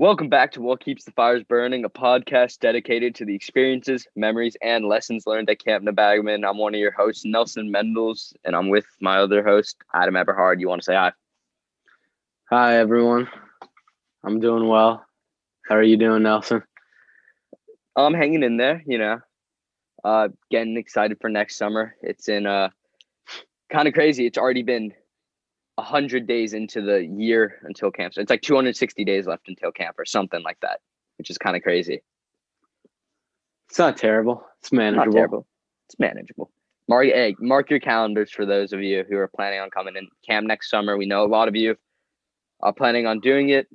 [0.00, 4.56] Welcome back to What Keeps the Fires Burning, a podcast dedicated to the experiences, memories,
[4.62, 6.48] and lessons learned at Camp Nebagamon.
[6.48, 10.60] I'm one of your hosts, Nelson Mendels, and I'm with my other host, Adam Eberhard.
[10.60, 11.10] You want to say hi?
[12.48, 13.26] Hi, everyone.
[14.22, 15.04] I'm doing well.
[15.68, 16.62] How are you doing, Nelson?
[17.96, 19.18] I'm hanging in there, you know,
[20.04, 21.96] uh, getting excited for next summer.
[22.02, 22.68] It's in uh,
[23.68, 24.26] kind of crazy.
[24.26, 24.94] It's already been
[25.78, 28.14] 100 days into the year until camp.
[28.14, 30.80] So it's like 260 days left until camp or something like that,
[31.18, 32.02] which is kind of crazy.
[33.68, 34.44] It's not terrible.
[34.60, 35.06] It's manageable.
[35.06, 35.46] Not terrible.
[35.86, 36.50] It's manageable.
[36.88, 40.08] Mark, hey, mark your calendars for those of you who are planning on coming in
[40.26, 40.96] camp next summer.
[40.96, 41.76] We know a lot of you
[42.60, 43.68] are planning on doing it.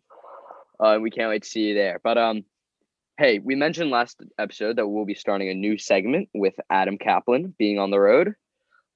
[0.79, 2.01] Uh, we can't wait to see you there.
[2.03, 2.43] But um,
[3.17, 7.53] hey, we mentioned last episode that we'll be starting a new segment with Adam Kaplan
[7.57, 8.33] being on the road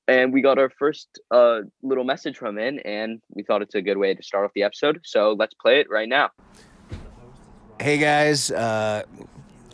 [0.08, 3.82] and we got our first uh, little message from him, and we thought it's a
[3.82, 5.00] good way to start off the episode.
[5.04, 6.30] So let's play it right now.
[7.80, 9.04] Hey guys, uh,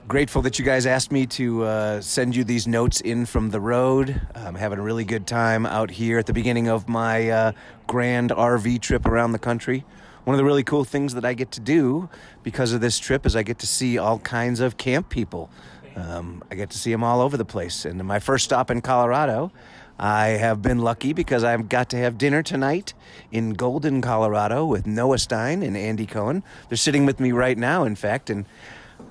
[0.07, 3.61] grateful that you guys asked me to uh, send you these notes in from the
[3.61, 4.21] road.
[4.35, 7.51] I'm having a really good time out here at the beginning of my uh,
[7.87, 9.85] grand RV trip around the country.
[10.25, 12.09] One of the really cool things that I get to do
[12.43, 15.49] because of this trip is I get to see all kinds of camp people.
[15.95, 17.85] Um, I get to see them all over the place.
[17.85, 19.51] And my first stop in Colorado,
[19.99, 22.93] I have been lucky because I've got to have dinner tonight
[23.31, 26.43] in Golden, Colorado with Noah Stein and Andy Cohen.
[26.69, 28.45] They're sitting with me right now, in fact, and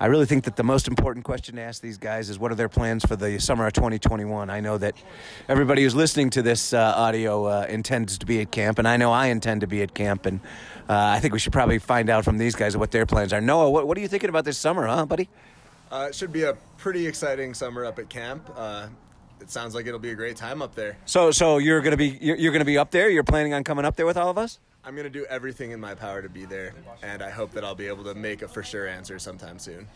[0.01, 2.57] I really think that the most important question to ask these guys is what are
[2.57, 4.51] their plans for the summer of 2021?
[4.51, 4.97] I know that
[5.49, 8.97] everybody who's listening to this uh, audio uh, intends to be at camp, and I
[8.97, 10.41] know I intend to be at camp, and
[10.89, 13.41] uh, I think we should probably find out from these guys what their plans are.
[13.41, 15.29] Noah, what, what are you thinking about this summer, huh, buddy?
[15.91, 18.51] Uh, it should be a pretty exciting summer up at camp.
[19.43, 20.97] It sounds like it'll be a great time up there.
[21.05, 23.11] So, so you're gonna be you're, you're gonna be up there.
[23.11, 24.61] You're planning on coming up there with all of us.
[24.85, 27.75] I'm gonna do everything in my power to be there, and I hope that I'll
[27.75, 29.89] be able to make a for sure answer sometime soon.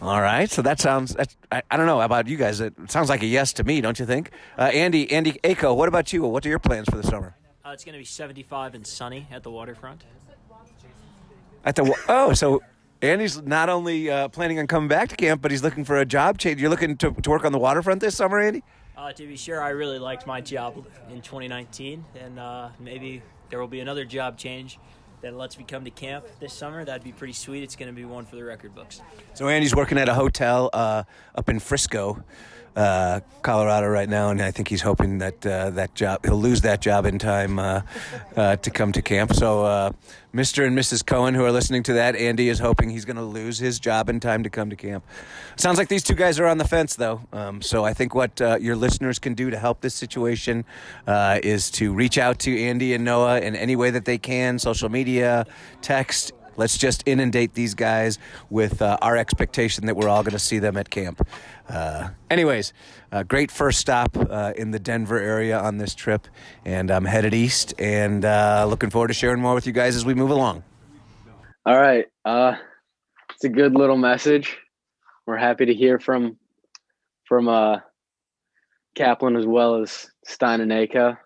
[0.00, 1.16] All right, so that sounds.
[1.52, 2.60] I, I don't know about you guys.
[2.60, 4.32] It sounds like a yes to me, don't you think?
[4.58, 6.24] Uh, Andy, Andy Ako, what about you?
[6.24, 7.36] What are your plans for the summer?
[7.64, 10.02] Uh, it's going to be 75 and sunny at the waterfront.
[11.64, 12.60] At the oh, so
[13.02, 16.06] Andy's not only uh, planning on coming back to camp, but he's looking for a
[16.06, 16.60] job change.
[16.60, 18.62] You're looking to, to work on the waterfront this summer, Andy?
[18.96, 23.20] Uh, to be sure, I really liked my job in 2019, and uh, maybe
[23.50, 24.78] there will be another job change
[25.20, 26.84] that lets me come to camp this summer.
[26.84, 27.64] That'd be pretty sweet.
[27.64, 29.00] It's going to be one for the record books.
[29.34, 31.02] So Andy's working at a hotel uh,
[31.34, 32.22] up in Frisco
[32.76, 36.62] uh, Colorado right now, and I think he's hoping that uh, that job he'll lose
[36.62, 37.82] that job in time uh,
[38.36, 39.34] uh to come to camp.
[39.34, 39.92] So, uh,
[40.34, 40.66] Mr.
[40.66, 41.04] and Mrs.
[41.04, 44.08] Cohen, who are listening to that, Andy is hoping he's going to lose his job
[44.08, 45.04] in time to come to camp.
[45.56, 47.20] Sounds like these two guys are on the fence, though.
[47.32, 50.64] Um, so, I think what uh, your listeners can do to help this situation
[51.06, 54.88] is to reach out to Andy and Noah in any way that they can, social
[54.88, 55.46] media,
[55.80, 58.18] text Let's just inundate these guys
[58.50, 61.26] with uh, our expectation that we're all going to see them at camp.
[61.68, 62.72] Uh, anyways,
[63.10, 66.28] uh, great first stop uh, in the Denver area on this trip,
[66.64, 70.04] and I'm headed east and uh, looking forward to sharing more with you guys as
[70.04, 70.62] we move along.
[71.64, 72.56] All right, uh,
[73.34, 74.58] it's a good little message.
[75.26, 76.36] We're happy to hear from
[77.24, 77.80] from
[78.94, 81.16] Kaplan as well as Stein and Aka.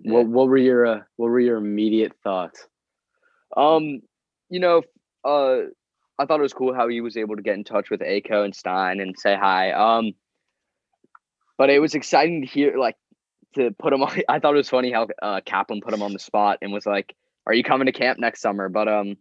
[0.00, 0.84] What what were your
[1.16, 2.66] what were your immediate thoughts?
[3.56, 4.02] Um,
[4.54, 4.82] you know,
[5.24, 5.66] uh,
[6.16, 8.44] I thought it was cool how he was able to get in touch with Ako
[8.44, 9.72] and Stein and say hi.
[9.72, 10.12] Um,
[11.58, 12.94] but it was exciting to hear, like,
[13.56, 14.16] to put him on.
[14.28, 16.86] I thought it was funny how uh, Kaplan put him on the spot and was
[16.86, 17.16] like,
[17.48, 19.16] "Are you coming to camp next summer?" But um,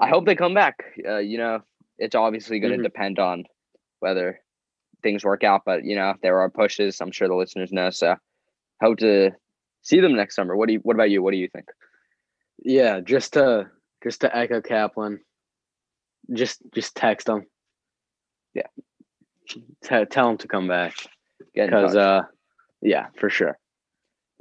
[0.00, 0.82] I hope they come back.
[1.08, 1.60] Uh, you know,
[1.96, 2.82] it's obviously going to mm-hmm.
[2.82, 3.44] depend on
[4.00, 4.40] whether
[5.04, 5.62] things work out.
[5.64, 7.90] But you know, if there are pushes, I'm sure the listeners know.
[7.90, 8.16] So,
[8.82, 9.30] hope to
[9.82, 10.56] see them next summer.
[10.56, 10.80] What do you?
[10.80, 11.22] What about you?
[11.22, 11.66] What do you think?
[12.64, 13.70] Yeah, just to
[14.02, 15.20] just to echo Kaplan,
[16.32, 17.46] just just text them.
[18.54, 18.68] Yeah,
[19.48, 20.94] T- tell them to come back
[21.54, 22.22] because uh,
[22.80, 23.58] yeah, for sure.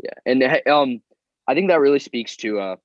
[0.03, 1.01] Yeah, and um,
[1.47, 2.75] I think that really speaks to uh,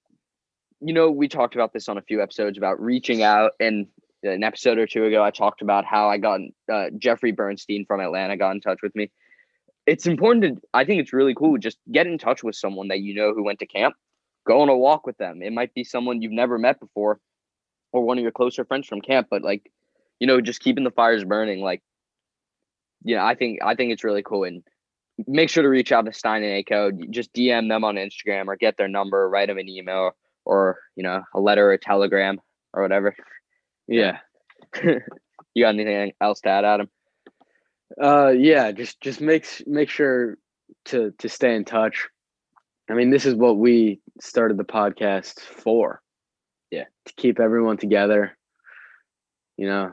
[0.81, 3.87] you know, we talked about this on a few episodes about reaching out, and
[4.23, 6.41] an episode or two ago, I talked about how I got
[6.73, 9.11] uh, Jeffrey Bernstein from Atlanta got in touch with me.
[9.87, 11.59] It's important to, I think it's really cool.
[11.59, 13.95] Just get in touch with someone that you know who went to camp
[14.47, 15.43] go on a walk with them.
[15.43, 17.21] It might be someone you've never met before
[17.93, 19.71] or one of your closer friends from camp, but like,
[20.21, 21.61] you know, just keeping the fires burning.
[21.61, 21.83] Like,
[23.05, 24.45] yeah, I think I think it's really cool.
[24.45, 24.63] And
[25.27, 26.91] make sure to reach out to Stein and Aco.
[27.11, 30.13] Just DM them on Instagram or get their number, write them an email
[30.45, 32.41] or, you know, a letter or a telegram
[32.73, 33.15] or whatever.
[33.89, 34.19] Yeah.
[34.83, 36.89] you got anything else to add, Adam?
[38.03, 40.39] Uh yeah, just just make make sure
[40.87, 42.09] to to stay in touch
[42.89, 46.01] I mean, this is what we started the podcast for.
[46.71, 46.85] Yeah.
[47.07, 48.37] to keep everyone together.
[49.57, 49.93] You know,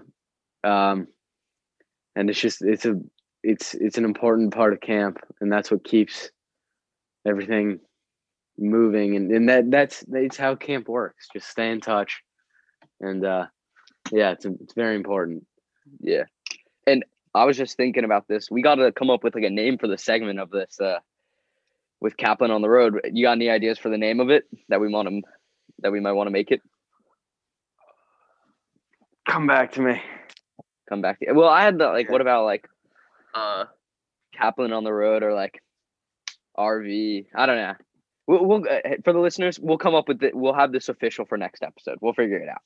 [0.64, 1.08] um,
[2.16, 3.00] and it's just it's a
[3.44, 6.30] it's it's an important part of camp, and that's what keeps
[7.26, 7.80] everything
[8.58, 11.28] moving, and and that that's that's how camp works.
[11.32, 12.22] Just stay in touch,
[13.00, 13.46] and uh,
[14.12, 15.46] yeah, it's it's very important.
[16.00, 16.24] Yeah.
[16.86, 18.52] And I was just thinking about this.
[18.52, 21.00] We got to come up with like a name for the segment of this uh
[22.04, 23.00] with Kaplan on the road.
[23.12, 25.22] You got any ideas for the name of it that we want to
[25.80, 26.62] that we might want to make it?
[29.28, 30.02] Come back to me.
[30.90, 31.20] Come back.
[31.20, 32.68] To, well, I had the like what about like
[33.34, 33.66] uh
[34.36, 35.62] Kaplan on the road or like
[36.58, 37.26] RV?
[37.34, 37.74] I don't know.
[38.28, 40.36] We'll, we'll uh, for the listeners, we'll come up with it.
[40.36, 41.98] We'll have this official for next episode.
[42.02, 42.62] We'll figure it out.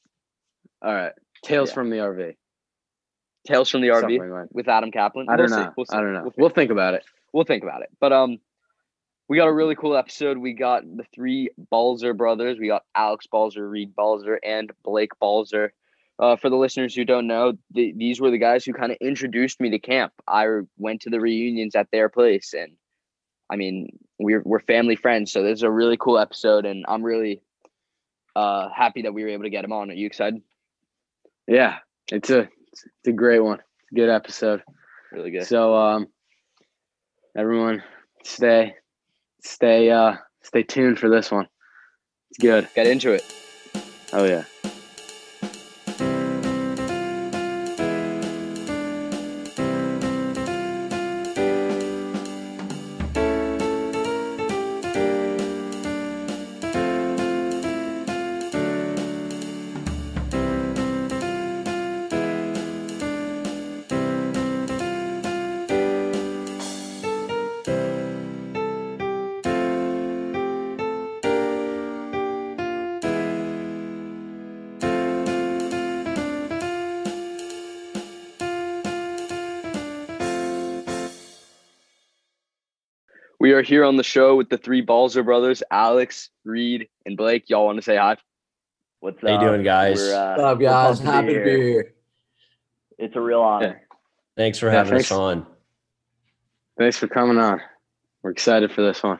[0.81, 1.13] All right,
[1.43, 1.75] Tales Yeah.
[1.75, 2.35] from the RV.
[3.47, 5.27] Tales from the RV like- with Adam Kaplan.
[5.29, 5.63] I We'll don't see.
[5.63, 5.73] know.
[5.77, 5.95] We'll see.
[5.95, 6.23] I don't know.
[6.23, 7.05] We'll We'll, think about it.
[7.33, 7.89] we'll think about it.
[7.99, 8.37] But um,
[9.27, 10.37] we got a really cool episode.
[10.37, 12.57] We got the three Balzer brothers.
[12.59, 15.73] We got Alex Balzer, Reed Balzer, and Blake Balzer.
[16.19, 18.97] Uh, for the listeners who don't know, th- these were the guys who kind of
[18.99, 20.13] introduced me to camp.
[20.27, 20.47] I
[20.77, 22.71] went to the reunions at their place, and
[23.51, 25.31] I mean, we're we're family friends.
[25.31, 27.41] So this is a really cool episode, and I'm really
[28.35, 29.91] uh happy that we were able to get him on.
[29.91, 30.41] Are you excited?
[31.47, 31.77] Yeah,
[32.11, 33.59] it's a it's a great one.
[33.59, 34.63] It's a good episode.
[35.11, 35.45] Really good.
[35.45, 36.07] So um,
[37.35, 37.83] everyone,
[38.23, 38.73] stay
[39.47, 41.47] stay uh stay tuned for this one.
[42.29, 42.67] It's good.
[42.75, 43.23] Get into it.
[44.13, 44.43] Oh yeah.
[83.67, 87.49] Here on the show with the three Balzer brothers, Alex, Reed, and Blake.
[87.49, 88.17] Y'all want to say hi?
[89.01, 89.41] What's How you up?
[89.41, 89.97] doing, guys?
[89.99, 90.99] We're, uh, What's up, guys?
[91.01, 91.93] to Happy to be here.
[92.97, 93.81] It's a real honor.
[94.35, 95.11] Thanks for Yeah, having thanks.
[95.11, 95.45] us on.
[96.79, 97.61] Thanks for coming on.
[98.23, 99.19] We're excited for this one.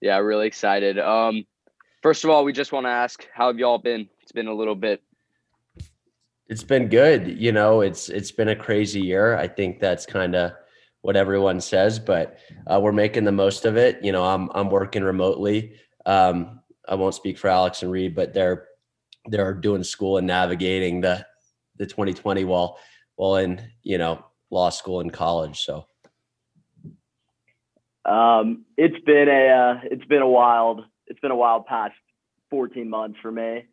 [0.00, 0.98] Yeah, really excited.
[0.98, 1.46] Um,
[2.02, 4.08] first of all, we just want to ask, how have y'all been?
[4.20, 5.02] It's been a little bit.
[6.48, 7.38] It's been good.
[7.40, 9.36] You know, it's it's been a crazy year.
[9.36, 10.52] I think that's kind of
[11.08, 13.98] what everyone says, but uh, we're making the most of it.
[14.04, 15.72] You know, I'm I'm working remotely.
[16.04, 18.66] Um, I won't speak for Alex and Reed, but they're
[19.24, 21.24] they're doing school and navigating the
[21.78, 22.78] the 2020 while
[23.16, 25.60] while in you know law school and college.
[25.60, 25.86] So
[28.04, 31.94] Um, it's been a uh, it's been a wild it's been a wild past
[32.50, 33.64] 14 months for me.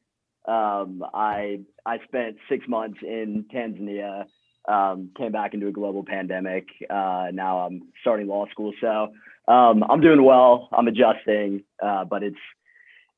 [0.47, 4.23] Um, I I spent six months in Tanzania,
[4.67, 6.67] um, came back into a global pandemic.
[6.89, 9.13] Uh, now I'm starting law school, so
[9.51, 10.69] um, I'm doing well.
[10.71, 12.37] I'm adjusting, uh, but it's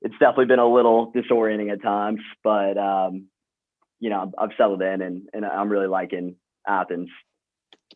[0.01, 2.19] it's definitely been a little disorienting at times.
[2.43, 3.27] But um,
[3.99, 6.35] you know, I've, settled in, and and I'm really liking
[6.67, 7.09] Athens.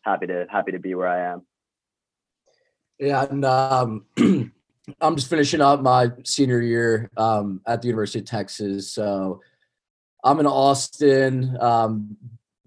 [0.04, 1.42] Happy to happy to be where I am.
[2.98, 4.06] Yeah, and um,
[5.00, 8.90] I'm just finishing up my senior year um, at the University of Texas.
[8.90, 9.40] So
[10.24, 12.16] I'm in Austin, um,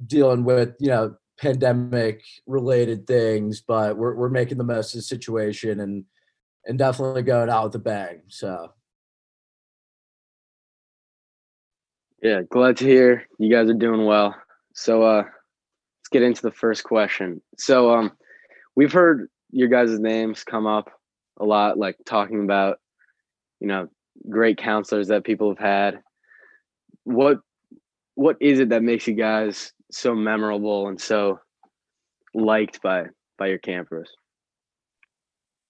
[0.05, 5.03] dealing with you know pandemic related things, but we're we're making the most of the
[5.03, 6.05] situation and
[6.65, 8.21] and definitely going out with a bang.
[8.27, 8.71] So
[12.25, 14.35] Yeah, glad to hear you guys are doing well.
[14.73, 17.39] So uh let's get into the first question.
[17.57, 18.13] So um
[18.75, 20.89] we've heard your guys' names come up
[21.39, 22.79] a lot, like talking about,
[23.59, 23.89] you know,
[24.27, 25.99] great counselors that people have had.
[27.03, 27.41] What
[28.15, 31.39] what is it that makes you guys so memorable and so
[32.33, 33.05] liked by
[33.37, 34.09] by your campers?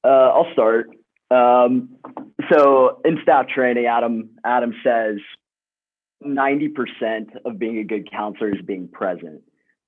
[0.03, 0.89] Uh, I'll start.
[1.31, 1.97] Um,
[2.51, 5.17] so in staff training, Adam Adam says
[6.21, 9.41] ninety percent of being a good counselor is being present.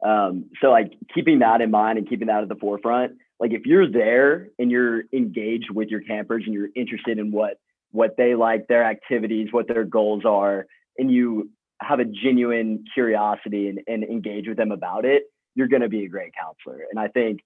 [0.05, 3.13] Um, so like keeping that in mind and keeping that at the forefront.
[3.39, 7.59] Like if you're there and you're engaged with your campers and you're interested in what
[7.91, 10.67] what they like, their activities, what their goals are,
[10.97, 11.49] and you
[11.81, 15.23] have a genuine curiosity and, and engage with them about it,
[15.55, 16.85] you're going to be a great counselor.
[16.89, 17.41] And I think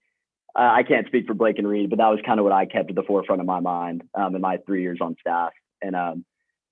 [0.57, 2.65] uh, I can't speak for Blake and Reed, but that was kind of what I
[2.65, 5.51] kept at the forefront of my mind um, in my three years on staff.
[5.81, 6.25] And um,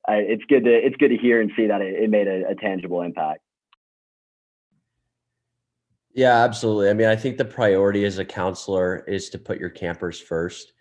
[0.08, 2.50] I, it's good to it's good to hear and see that it, it made a,
[2.50, 3.42] a tangible impact.
[6.14, 6.90] Yeah, absolutely.
[6.90, 10.74] I mean, I think the priority as a counselor is to put your campers first.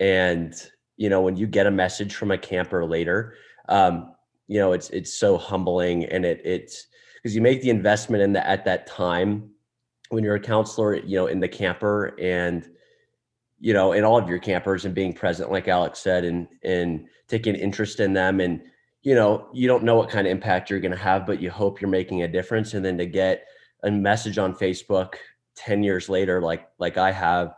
[0.00, 0.52] And,
[0.96, 3.34] you know, when you get a message from a camper later,
[3.68, 4.13] um,
[4.46, 6.86] you know it's it's so humbling and it it's
[7.16, 9.50] because you make the investment in the at that time
[10.10, 12.68] when you're a counselor you know in the camper and
[13.58, 17.06] you know in all of your campers and being present like alex said and and
[17.28, 18.60] taking interest in them and
[19.02, 21.50] you know you don't know what kind of impact you're going to have but you
[21.50, 23.46] hope you're making a difference and then to get
[23.84, 25.14] a message on facebook
[25.56, 27.54] 10 years later like like i have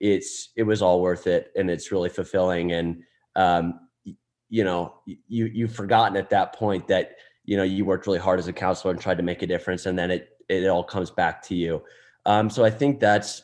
[0.00, 3.02] it's it was all worth it and it's really fulfilling and
[3.36, 3.80] um
[4.52, 7.16] you know you you've forgotten at that point that
[7.46, 9.86] you know you worked really hard as a counselor and tried to make a difference
[9.86, 11.82] and then it it all comes back to you.
[12.26, 13.42] Um, so i think that's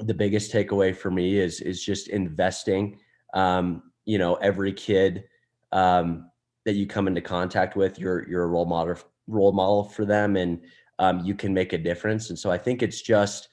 [0.00, 2.98] the biggest takeaway for me is is just investing
[3.32, 5.24] um, you know every kid
[5.72, 6.30] um,
[6.66, 10.36] that you come into contact with you're you're a role model role model for them
[10.36, 10.60] and
[10.98, 12.28] um, you can make a difference.
[12.28, 13.48] And so i think it's just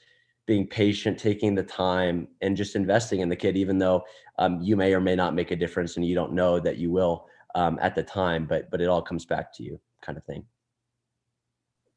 [0.46, 4.04] being patient taking the time and just investing in the kid even though
[4.38, 6.90] um, you may or may not make a difference and you don't know that you
[6.90, 10.24] will um, at the time but but it all comes back to you kind of
[10.24, 10.44] thing.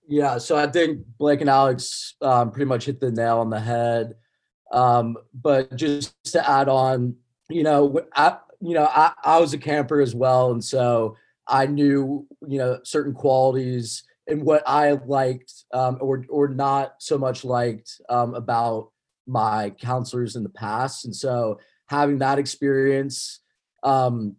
[0.07, 3.59] Yeah so i think blake and alex um, pretty much hit the nail on the
[3.59, 4.15] head.
[4.71, 7.15] Um, but just to add on
[7.49, 11.65] you know I, you know I, I was a camper as well and so i
[11.65, 17.43] knew you know certain qualities and what i liked um, or or not so much
[17.43, 18.91] liked um, about
[19.25, 23.41] my counselors in the past and so having that experience
[23.83, 24.35] um,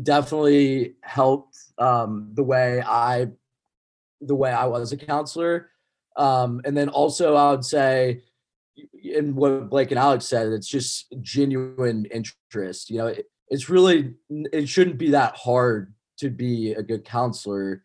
[0.00, 3.28] definitely helped um, the way I
[4.20, 5.70] the way I was a counselor.
[6.16, 8.22] Um, and then also I would say
[9.02, 12.90] in what Blake and Alex said, it's just genuine interest.
[12.90, 17.82] You know, it, it's really it shouldn't be that hard to be a good counselor.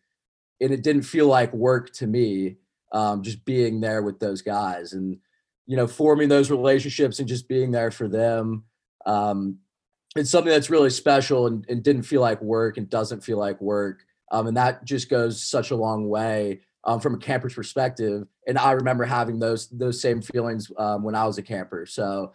[0.60, 2.56] And it didn't feel like work to me,
[2.92, 5.18] um, just being there with those guys and
[5.68, 8.64] you know, forming those relationships and just being there for them
[9.06, 9.58] um,
[10.16, 13.60] it's something that's really special and, and, didn't feel like work and doesn't feel like
[13.60, 14.04] work.
[14.32, 18.26] Um, and that just goes such a long way um, from a camper's perspective.
[18.46, 21.86] And I remember having those those same feelings um, when I was a camper.
[21.86, 22.32] So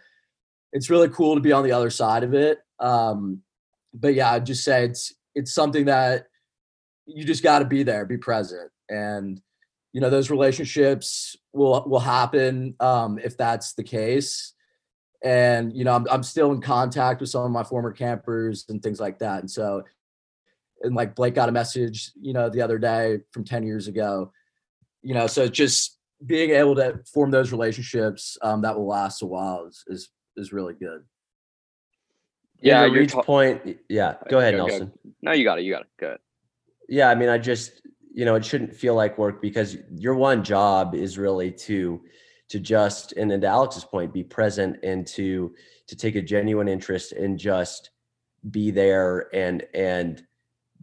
[0.72, 2.58] it's really cool to be on the other side of it.
[2.80, 3.42] Um,
[3.92, 6.28] but yeah, I'd just say it's it's something that
[7.06, 9.40] you just got to be there, be present, and
[9.92, 14.54] you know those relationships will will happen um, if that's the case
[15.22, 18.82] and you know I'm, I'm still in contact with some of my former campers and
[18.82, 19.84] things like that and so
[20.82, 24.32] and like blake got a message you know the other day from 10 years ago
[25.02, 29.26] you know so just being able to form those relationships um, that will last a
[29.26, 31.02] while is is, is really good.
[32.60, 34.86] Yeah your ta- point yeah go ahead go, nelson.
[34.86, 35.10] Go.
[35.22, 36.18] no you got it you got it good
[36.88, 40.44] yeah i mean i just you know it shouldn't feel like work because your one
[40.44, 42.00] job is really to
[42.52, 45.54] to just and then to Alex's point, be present and to
[45.86, 47.90] to take a genuine interest and just
[48.50, 50.26] be there and and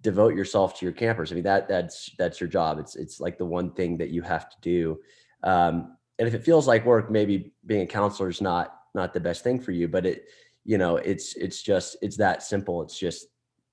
[0.01, 1.31] devote yourself to your campers.
[1.31, 2.79] I mean that that's that's your job.
[2.79, 4.99] It's it's like the one thing that you have to do.
[5.43, 9.19] Um, and if it feels like work, maybe being a counselor is not not the
[9.19, 9.87] best thing for you.
[9.87, 10.25] But it
[10.65, 12.81] you know it's it's just it's that simple.
[12.81, 13.27] It's just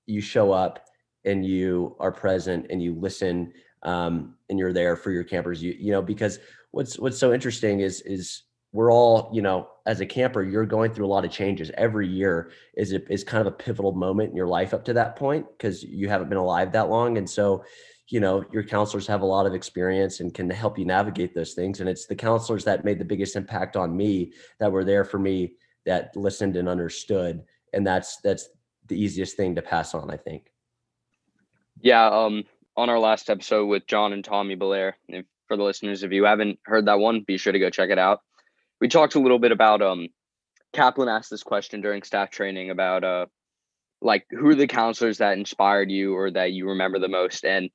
[0.05, 0.85] you show up
[1.25, 5.61] and you are present and you listen um, and you're there for your campers.
[5.61, 6.39] You you know because
[6.71, 8.43] what's what's so interesting is is
[8.73, 11.71] we're all you know as a camper you're going through a lot of changes.
[11.77, 14.93] Every year is it is kind of a pivotal moment in your life up to
[14.93, 17.17] that point because you haven't been alive that long.
[17.17, 17.63] And so
[18.09, 21.53] you know your counselors have a lot of experience and can help you navigate those
[21.53, 21.79] things.
[21.79, 25.19] And it's the counselors that made the biggest impact on me that were there for
[25.19, 25.53] me
[25.85, 27.43] that listened and understood.
[27.73, 28.49] And that's that's
[28.87, 30.51] the easiest thing to pass on i think
[31.81, 32.43] yeah um
[32.75, 36.03] on our last episode with john and tommy belair if for the listeners.
[36.03, 38.21] If you haven't heard that one, be sure to go check it out.
[38.79, 40.07] We talked a little bit about um
[40.73, 43.25] Kaplan asked this question during staff training about uh
[44.01, 47.69] like who are the counselors that inspired you or that you remember the most and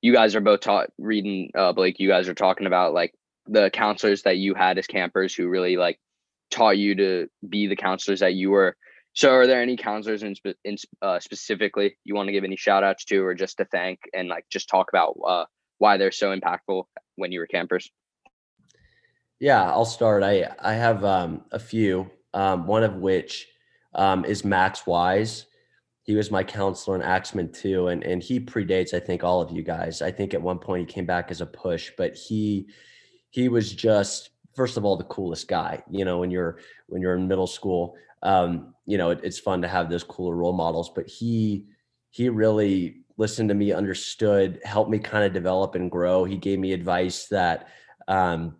[0.00, 3.12] you guys are both taught reading uh Blake you guys are talking about like
[3.46, 5.98] the counselors that you had as campers who really like
[6.50, 8.76] taught you to be the counselors that you were
[9.18, 12.84] so are there any counselors in, in uh, specifically you want to give any shout
[12.84, 15.44] outs to or just to thank and like just talk about uh,
[15.78, 16.84] why they're so impactful
[17.16, 17.90] when you were campers?
[19.40, 20.22] Yeah, I'll start.
[20.22, 22.08] I I have um, a few.
[22.32, 23.48] Um, one of which
[23.92, 25.46] um, is Max Wise.
[26.04, 29.50] He was my counselor in Axemen two, and and he predates I think all of
[29.50, 30.00] you guys.
[30.00, 32.68] I think at one point he came back as a push, but he
[33.30, 35.82] he was just first of all the coolest guy.
[35.90, 39.62] You know, when you're when you're in middle school, um, you know it, it's fun
[39.62, 40.90] to have those cooler role models.
[40.94, 41.66] But he
[42.10, 46.24] he really listened to me, understood, helped me kind of develop and grow.
[46.24, 47.68] He gave me advice that
[48.06, 48.56] um,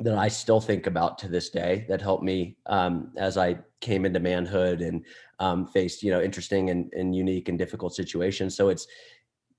[0.00, 1.86] that I still think about to this day.
[1.88, 5.04] That helped me um, as I came into manhood and
[5.38, 8.56] um, faced you know interesting and, and unique and difficult situations.
[8.56, 8.86] So it's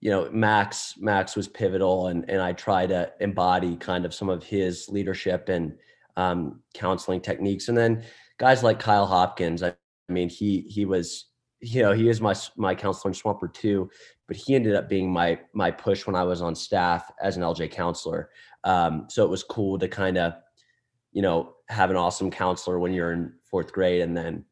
[0.02, 4.30] you know, Max Max was pivotal, and and I try to embody kind of some
[4.30, 5.78] of his leadership and
[6.16, 8.04] um, counseling techniques, and then
[8.40, 9.62] guys like Kyle Hopkins.
[9.62, 11.26] I, I mean, he he was
[11.62, 13.90] you know he is my my counselor in Swamper two,
[14.28, 17.44] but he ended up being my my push when I was on staff as an
[17.44, 18.32] LJ counselor.
[18.64, 20.34] Um, so it was cool to kind of
[21.12, 24.46] you know have an awesome counselor when you're in fourth grade, and then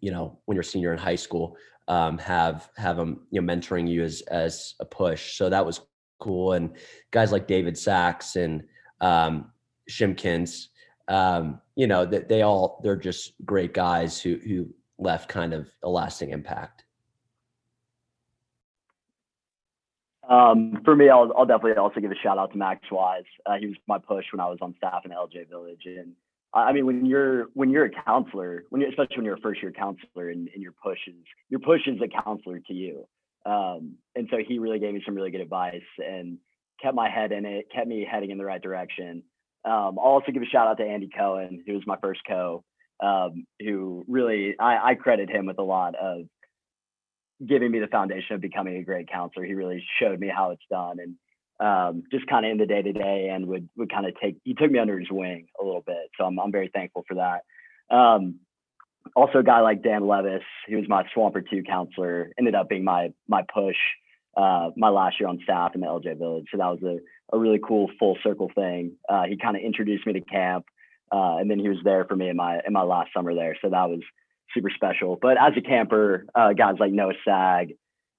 [0.00, 1.56] you know when you're senior in high school
[1.88, 5.36] um, have have them you know mentoring you as as a push.
[5.36, 5.80] So that was
[6.20, 6.52] cool.
[6.52, 6.76] And
[7.10, 8.62] guys like David Sachs and
[9.00, 9.50] um,
[9.90, 10.68] Shimkins,
[11.12, 15.68] um, you know that they all they're just great guys who who left kind of
[15.82, 16.84] a lasting impact.
[20.28, 23.24] Um, for me, I'll, I'll definitely also give a shout out to Max Wise.
[23.44, 26.14] Uh, he was my push when I was on staff in LJ Village, and
[26.54, 29.60] I mean, when you're when you're a counselor, when you especially when you're a first
[29.60, 31.14] year counselor, and, and your push is
[31.50, 33.06] your push is a counselor to you.
[33.44, 36.38] Um, and so he really gave me some really good advice and
[36.80, 39.24] kept my head in it, kept me heading in the right direction.
[39.64, 42.64] Um, I'll also give a shout out to Andy Cohen, who was my first co,
[43.00, 46.22] um, who really I, I credit him with a lot of
[47.46, 49.44] giving me the foundation of becoming a great counselor.
[49.44, 51.16] He really showed me how it's done and
[51.60, 54.38] um, just kind of in the day to day and would would kind of take
[54.42, 56.10] he took me under his wing a little bit.
[56.18, 57.42] So I'm I'm very thankful for that.
[57.94, 58.40] Um,
[59.14, 62.84] also, a guy like Dan Levis, he was my Swamper two counselor, ended up being
[62.84, 63.76] my my push
[64.36, 66.46] uh, my last year on staff in the LJ Village.
[66.50, 68.92] So that was a, a really cool full circle thing.
[69.08, 70.66] Uh, he kind of introduced me to camp,
[71.10, 73.56] uh, and then he was there for me in my in my last summer there.
[73.60, 74.00] So that was
[74.54, 75.18] super special.
[75.20, 77.74] But as a camper, uh, guys like Noah Sag,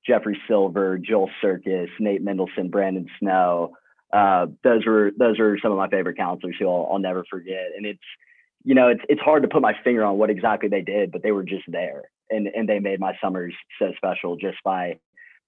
[0.05, 3.73] Jeffrey Silver, Joel Circus, Nate Mendelson, Brandon Snow.
[4.11, 7.71] Uh, those were those are some of my favorite counselors who I'll, I'll never forget.
[7.75, 8.03] And it's
[8.63, 11.23] you know it's it's hard to put my finger on what exactly they did, but
[11.23, 14.99] they were just there, and and they made my summers so special just by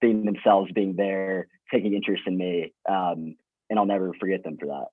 [0.02, 3.36] being themselves, being there, taking interest in me, um,
[3.70, 4.88] and I'll never forget them for that.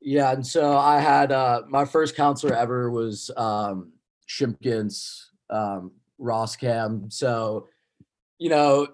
[0.00, 3.92] Yeah, and so I had uh, my first counselor ever was um,
[4.26, 5.26] Shimpkins.
[5.50, 7.10] Um, Ross Cam.
[7.10, 7.66] So,
[8.38, 8.88] you know,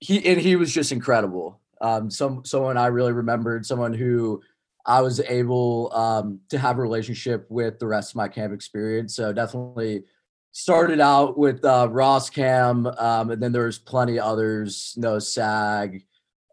[0.00, 1.60] he and he was just incredible.
[1.80, 4.40] Um, some someone I really remembered, someone who
[4.86, 9.14] I was able um, to have a relationship with the rest of my camp experience.
[9.14, 10.04] So definitely
[10.52, 14.94] started out with uh, Ross Cam, um, and then there was plenty others.
[14.96, 16.04] No Sag,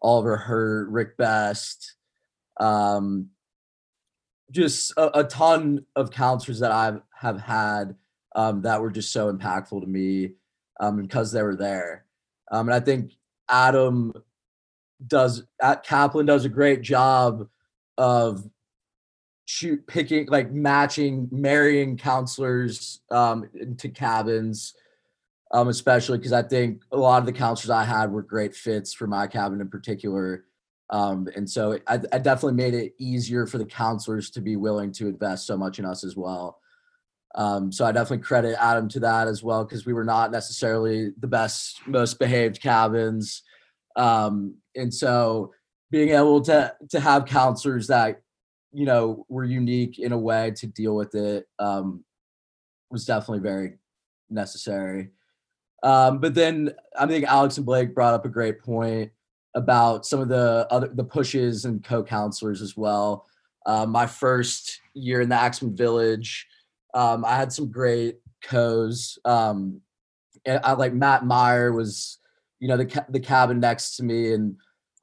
[0.02, 1.94] Oliver Hurt, Rick Best,
[2.58, 3.28] um,
[4.50, 7.96] just a, a ton of counselors that I have had
[8.34, 10.32] um, that were just so impactful to me
[10.80, 12.04] um, because they were there.
[12.50, 13.12] Um, and I think
[13.48, 14.12] Adam
[15.04, 17.48] does at Kaplan does a great job
[17.98, 18.48] of
[19.46, 24.74] shoot picking like matching marrying counselors um, into cabins
[25.52, 28.92] um, especially because I think a lot of the counselors I had were great fits
[28.92, 30.44] for my cabin in particular.
[30.90, 34.92] Um, and so I, I, definitely made it easier for the counselors to be willing
[34.92, 36.60] to invest so much in us as well.
[37.34, 41.12] Um, so I definitely credit Adam to that as well because we were not necessarily
[41.18, 43.42] the best, most behaved cabins,
[43.96, 45.52] um, and so
[45.90, 48.22] being able to to have counselors that
[48.76, 52.04] you know were unique in a way to deal with it um,
[52.90, 53.78] was definitely very
[54.30, 55.10] necessary.
[55.82, 59.12] Um, but then I think Alex and Blake brought up a great point
[59.54, 63.26] about some of the other the pushes and co-counselors as well.
[63.64, 66.46] Uh, my first year in the Axman Village
[66.96, 69.18] um, I had some great co's.
[69.26, 69.82] Um,
[70.46, 72.18] and I like Matt Meyer was,
[72.58, 74.56] you know, the ca- the cabin next to me, and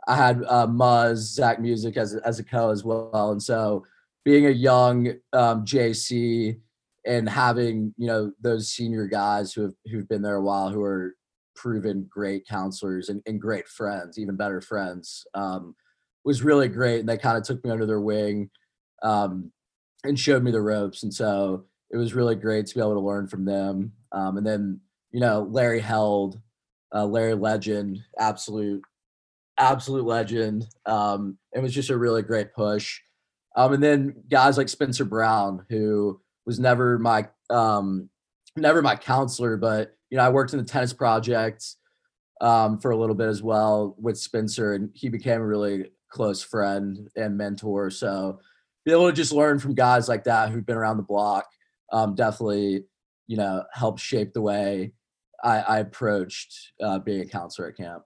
[0.07, 3.31] I had uh, Muzz Zach Music as as a co as well.
[3.31, 3.85] And so,
[4.25, 6.59] being a young um, JC
[7.05, 10.81] and having you know those senior guys who have who've been there a while, who
[10.81, 11.15] are
[11.55, 15.75] proven great counselors and, and great friends, even better friends, um,
[16.25, 16.99] was really great.
[16.99, 18.49] And they kind of took me under their wing
[19.01, 19.51] um,
[20.03, 21.03] and showed me the ropes.
[21.03, 23.93] And so it was really great to be able to learn from them.
[24.11, 24.79] Um, and then,
[25.11, 26.39] you know, Larry Held,
[26.93, 28.83] uh, Larry Legend, absolute,
[29.57, 30.65] absolute legend.
[30.85, 32.99] Um, it was just a really great push.
[33.55, 38.09] Um, and then guys like Spencer Brown, who was never my, um,
[38.55, 41.65] never my counselor, but you know, I worked in the tennis project
[42.41, 46.43] um, for a little bit as well with Spencer, and he became a really close
[46.43, 47.89] friend and mentor.
[47.89, 48.39] So
[48.85, 51.45] be able to just learn from guys like that who've been around the block
[51.91, 52.85] um, definitely,
[53.27, 54.93] you know, helped shape the way
[55.43, 58.03] I, I approached uh, being a counselor at camp.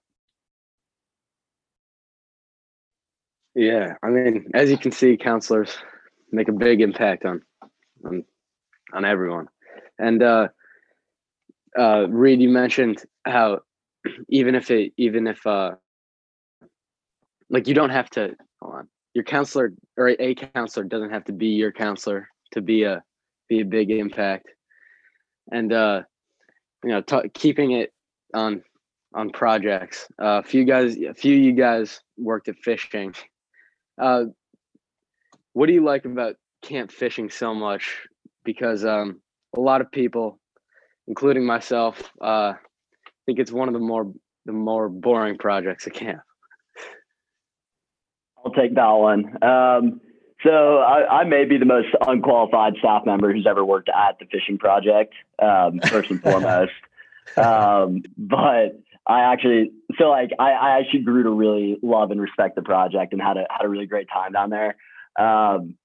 [3.57, 5.75] Yeah, I mean, as you can see, counselors
[6.31, 7.41] make a big impact on
[8.05, 8.23] on,
[8.93, 9.47] on everyone.
[9.97, 10.49] And uh,
[11.77, 13.61] uh, Reed, you mentioned how
[14.29, 15.71] even if it even if uh
[17.49, 21.33] like you don't have to hold on your counselor or a counselor doesn't have to
[21.33, 23.03] be your counselor to be a
[23.49, 24.47] be a big impact
[25.51, 26.03] and uh
[26.83, 27.91] you know t- keeping it
[28.35, 28.61] on
[29.15, 33.13] on projects uh, a few guys a few of you guys worked at fishing
[34.01, 34.25] uh
[35.53, 38.07] what do you like about camp fishing so much
[38.43, 39.21] because um
[39.55, 40.39] a lot of people
[41.07, 42.53] including myself uh
[43.25, 44.11] think it's one of the more
[44.45, 46.21] the more boring projects at camp
[48.47, 49.43] I'll take that one.
[49.43, 49.99] Um,
[50.45, 54.25] so I, I, may be the most unqualified staff member who's ever worked at the
[54.25, 56.71] fishing project, um, first and foremost.
[57.35, 62.55] Um, but I actually, so like I, I, actually grew to really love and respect
[62.55, 64.75] the project and had a had a really great time down there.
[65.17, 65.75] Um,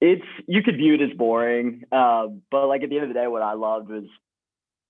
[0.00, 3.20] it's you could view it as boring, uh, but like at the end of the
[3.20, 4.04] day, what I loved was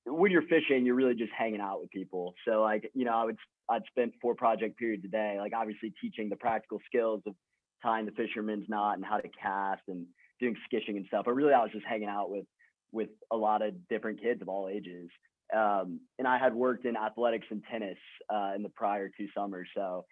[0.07, 2.35] when you're fishing, you're really just hanging out with people.
[2.47, 3.37] So like, you know, I would
[3.69, 7.35] I'd spend four project periods a day, like obviously teaching the practical skills of
[7.83, 10.07] tying the fisherman's knot and how to cast and
[10.41, 11.25] doing skishing and stuff.
[11.27, 12.47] But really I was just hanging out with
[12.93, 15.11] with a lot of different kids of all ages.
[15.55, 17.99] Um, and I had worked in athletics and tennis
[18.33, 19.69] uh, in the prior two summers.
[19.75, 20.05] So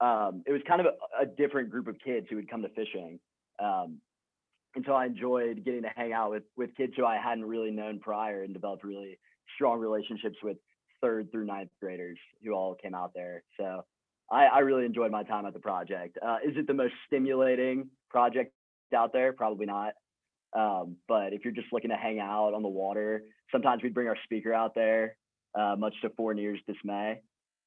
[0.00, 2.68] um, it was kind of a, a, different group of kids who would come to
[2.70, 3.20] fishing.
[3.62, 3.98] Um,
[4.74, 7.70] and so I enjoyed getting to hang out with with kids who I hadn't really
[7.70, 9.18] known prior and developed really
[9.54, 10.56] strong relationships with
[11.00, 13.42] third through ninth graders who all came out there.
[13.58, 13.84] So
[14.30, 16.18] I, I really enjoyed my time at the project.
[16.24, 18.52] Uh, is it the most stimulating project
[18.94, 19.32] out there?
[19.32, 19.94] Probably not.
[20.56, 24.08] Um, but if you're just looking to hang out on the water, sometimes we'd bring
[24.08, 25.16] our speaker out there,
[25.54, 27.20] uh, much to Fournier's dismay.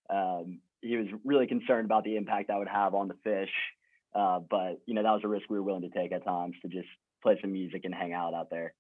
[0.10, 3.52] Um, he was really concerned about the impact that would have on the fish.
[4.14, 6.56] Uh, but you know that was a risk we were willing to take at times
[6.62, 6.88] to just
[7.24, 8.74] play some music and hang out out there.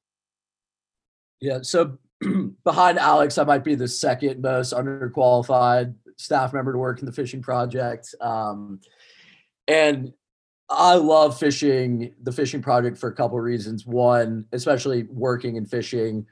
[1.39, 1.59] Yeah.
[1.61, 1.97] So
[2.63, 7.11] behind Alex, I might be the second most underqualified staff member to work in the
[7.11, 8.13] fishing project.
[8.21, 8.79] Um,
[9.67, 10.13] and
[10.69, 13.85] I love fishing the fishing project for a couple of reasons.
[13.85, 16.25] One, especially working and fishing.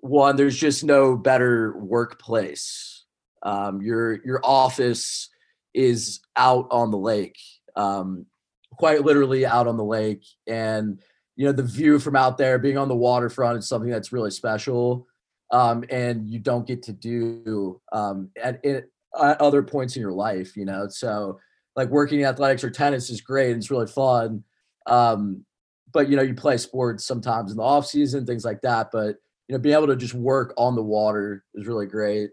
[0.00, 3.04] One, there's just no better workplace.
[3.42, 5.30] Um, your your office
[5.74, 7.38] is out on the lake,
[7.76, 8.26] um,
[8.72, 11.00] quite literally out on the lake, and
[11.36, 14.30] you know the view from out there, being on the waterfront, is something that's really
[14.30, 15.08] special
[15.50, 20.56] um, and you don't get to do um, at, at, other points in your life,
[20.56, 20.86] you know.
[20.88, 21.40] So
[21.76, 24.44] like working in athletics or tennis is great it's really fun.
[24.86, 25.44] Um,
[25.92, 28.90] but you know, you play sports sometimes in the off season, things like that.
[28.92, 29.16] But
[29.48, 32.30] you know, being able to just work on the water is really great.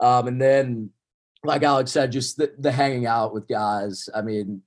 [0.00, 0.90] Um, and then,
[1.44, 4.08] like Alex said, just the, the hanging out with guys.
[4.14, 4.62] I mean,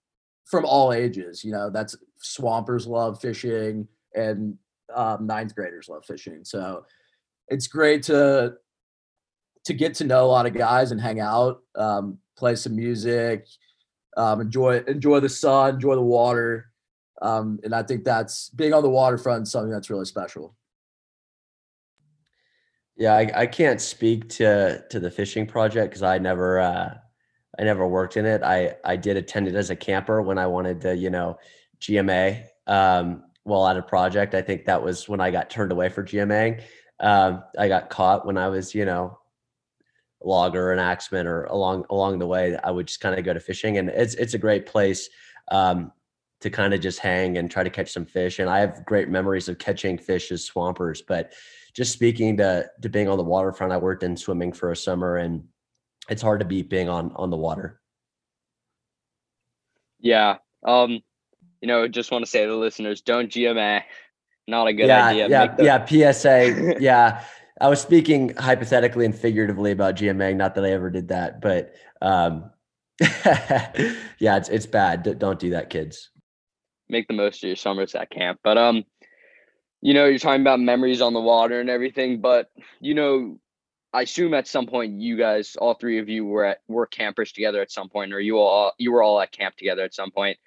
[0.45, 1.43] from all ages.
[1.43, 4.58] You know, that's swampers love fishing and
[4.93, 6.43] um, ninth graders love fishing.
[6.43, 6.86] So
[7.47, 8.54] it's great to
[9.65, 13.47] to get to know a lot of guys and hang out, um, play some music,
[14.15, 16.71] um, enjoy enjoy the sun, enjoy the water,
[17.21, 20.56] um, and I think that's being on the waterfront something that's really special.
[22.97, 26.93] Yeah, I, I can't speak to to the fishing project because I never uh,
[27.60, 28.41] I never worked in it.
[28.43, 31.38] I I did attend it as a camper when I wanted to, you know,
[31.82, 34.34] GMA um, while at a project.
[34.34, 36.62] I think that was when I got turned away for GMA.
[36.99, 39.19] Um, I got caught when I was, you know,
[40.26, 42.58] logger and axeman or along along the way.
[42.64, 45.10] I would just kind of go to fishing, and it's it's a great place
[45.52, 45.92] um,
[46.42, 48.40] to kind of just hang and try to catch some fish.
[48.40, 51.02] And I have great memories of catching fish as swampers.
[51.02, 51.34] But
[51.74, 55.18] just speaking to to being on the waterfront, I worked in swimming for a summer,
[55.18, 55.44] and
[56.10, 57.80] it's hard to beat being on on the water.
[60.00, 60.38] Yeah.
[60.66, 61.02] Um,
[61.62, 63.84] you know, just want to say to the listeners, don't GMA
[64.48, 65.30] not a good yeah, idea.
[65.30, 65.56] Yeah,
[65.88, 66.76] yeah, PSA.
[66.80, 67.24] yeah.
[67.62, 71.74] I was speaking hypothetically and figuratively about GMA, not that I ever did that, but
[72.02, 72.52] um,
[73.00, 75.20] yeah, it's it's bad.
[75.20, 76.10] Don't do that, kids.
[76.89, 78.39] Make the most of your summers at camp.
[78.44, 78.84] But um,
[79.82, 83.39] you know, you're talking about memories on the water and everything, but you know,
[83.94, 87.32] I assume at some point you guys, all three of you, were at were campers
[87.32, 90.12] together at some point, or you all you were all at camp together at some
[90.12, 90.38] point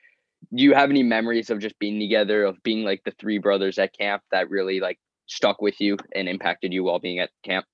[0.54, 3.78] do you have any memories of just being together of being like the three brothers
[3.78, 7.66] at camp that really like stuck with you and impacted you while being at camp?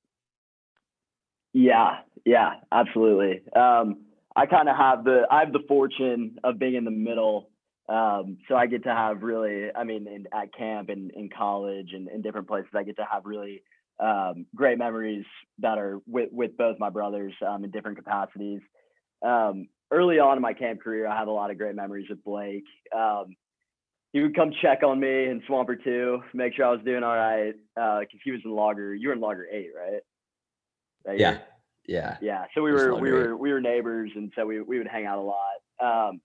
[1.53, 3.43] Yeah yeah absolutely.
[3.55, 4.05] Um,
[4.37, 7.51] i kind of have the i have the fortune of being in the middle
[7.88, 11.90] um, so i get to have really i mean in, at camp and in college
[11.93, 13.62] and in different places i get to have really
[14.01, 15.25] um, great memories
[15.61, 18.61] that are with, with both my brothers um, in different capacities.
[19.25, 22.25] Um, early on in my camp career, I have a lot of great memories with
[22.25, 22.64] Blake.
[24.14, 27.16] He would come check on me in Swamper two, make sure I was doing all
[27.16, 27.53] right.
[27.77, 30.03] Uh, cause he was in logger, you were in logger eight, right?
[31.05, 31.31] That yeah.
[31.31, 31.42] Year?
[31.87, 32.16] Yeah.
[32.22, 32.44] Yeah.
[32.55, 35.18] So we were we were we were neighbors, and so we we would hang out
[35.18, 35.59] a lot.
[35.83, 36.20] Um,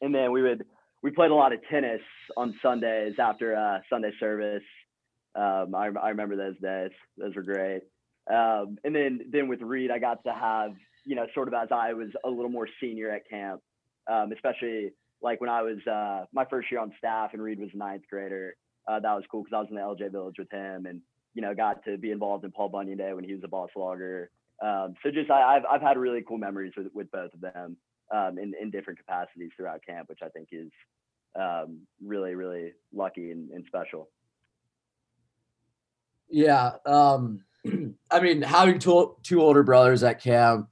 [0.00, 0.66] and then we would
[1.04, 2.00] we played a lot of tennis
[2.36, 4.64] on Sundays after uh, Sunday service.
[5.36, 7.82] Um, I I remember those days; those were great.
[8.28, 10.72] Um, and then then with Reed, I got to have
[11.04, 13.60] you know sort of as I was a little more senior at camp,
[14.12, 14.90] um, especially
[15.24, 18.04] like when I was uh, my first year on staff and Reed was a ninth
[18.08, 18.56] grader.
[18.86, 21.00] Uh, that was cool because I was in the LJ Village with him, and
[21.32, 23.70] you know got to be involved in Paul Bunyan Day when he was a boss
[23.74, 24.30] logger.
[24.62, 27.78] Um, so just I, I've I've had really cool memories with with both of them
[28.14, 30.70] um, in in different capacities throughout camp, which I think is
[31.40, 34.10] um, really really lucky and, and special.
[36.28, 36.72] Yeah.
[36.84, 37.44] Um,
[38.10, 40.68] I mean, having two, two older brothers at camp,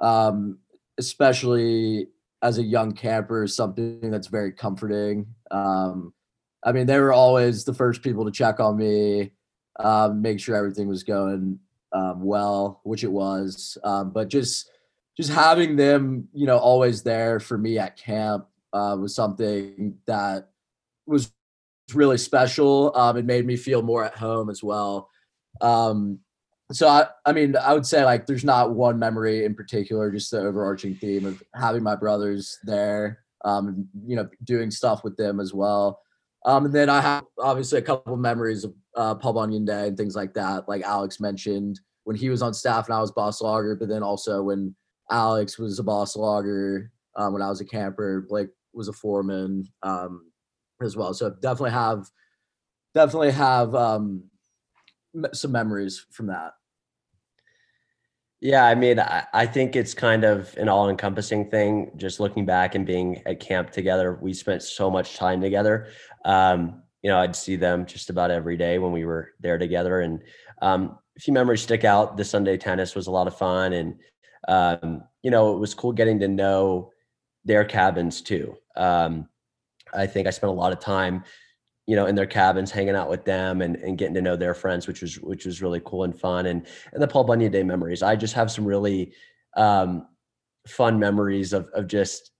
[0.00, 0.58] um,
[0.98, 2.08] especially
[2.44, 5.26] as a young camper, is something that's very comforting.
[5.50, 6.12] Um,
[6.62, 9.32] I mean, they were always the first people to check on me,
[9.80, 11.58] um, make sure everything was going
[11.92, 13.78] um, well, which it was.
[13.82, 14.70] Um, but just
[15.16, 20.50] just having them, you know, always there for me at camp uh, was something that
[21.06, 21.32] was
[21.94, 22.94] really special.
[22.96, 25.08] Um, it made me feel more at home as well.
[26.72, 30.30] So I, I mean, I would say like there's not one memory in particular, just
[30.30, 35.40] the overarching theme of having my brothers there, um, you know, doing stuff with them
[35.40, 36.00] as well.
[36.46, 39.96] Um, and then I have obviously a couple memories of uh, Paul Bunyan Day and
[39.96, 43.40] things like that, like Alex mentioned when he was on staff and I was boss
[43.40, 44.74] logger, but then also when
[45.10, 49.66] Alex was a boss logger um, when I was a camper, Blake was a foreman
[49.82, 50.30] um,
[50.82, 51.14] as well.
[51.14, 52.08] So definitely have
[52.94, 54.24] definitely have um,
[55.32, 56.52] some memories from that.
[58.40, 61.92] Yeah, I mean, I, I think it's kind of an all encompassing thing.
[61.96, 65.88] Just looking back and being at camp together, we spent so much time together.
[66.26, 70.00] Um, you know, I'd see them just about every day when we were there together.
[70.00, 70.22] And
[70.60, 72.16] um, a few memories stick out.
[72.16, 73.72] The Sunday tennis was a lot of fun.
[73.72, 74.00] And,
[74.46, 76.90] um, you know, it was cool getting to know
[77.44, 78.56] their cabins too.
[78.76, 79.28] Um,
[79.94, 81.24] I think I spent a lot of time
[81.86, 84.54] you know in their cabins hanging out with them and, and getting to know their
[84.54, 86.46] friends which was which was really cool and fun.
[86.46, 89.12] And and the paul bunyan day memories i just have some really
[89.56, 90.08] um,
[90.66, 92.32] fun memories of, of just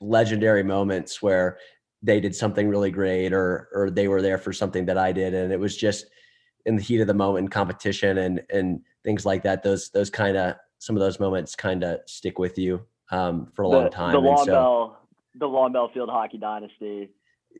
[0.00, 1.58] legendary moments where
[2.02, 5.34] they did something really great or or they were there for something that i did.
[5.34, 6.06] And it was just
[6.66, 10.36] in the heat of the moment competition and and things like that those those kind
[10.36, 13.90] of some of those moments kind of stick with you um, for a the, long
[13.90, 14.12] time.
[14.12, 14.98] The Long so- Bell,
[15.38, 17.10] the Long Bell Field Hockey Dynasty.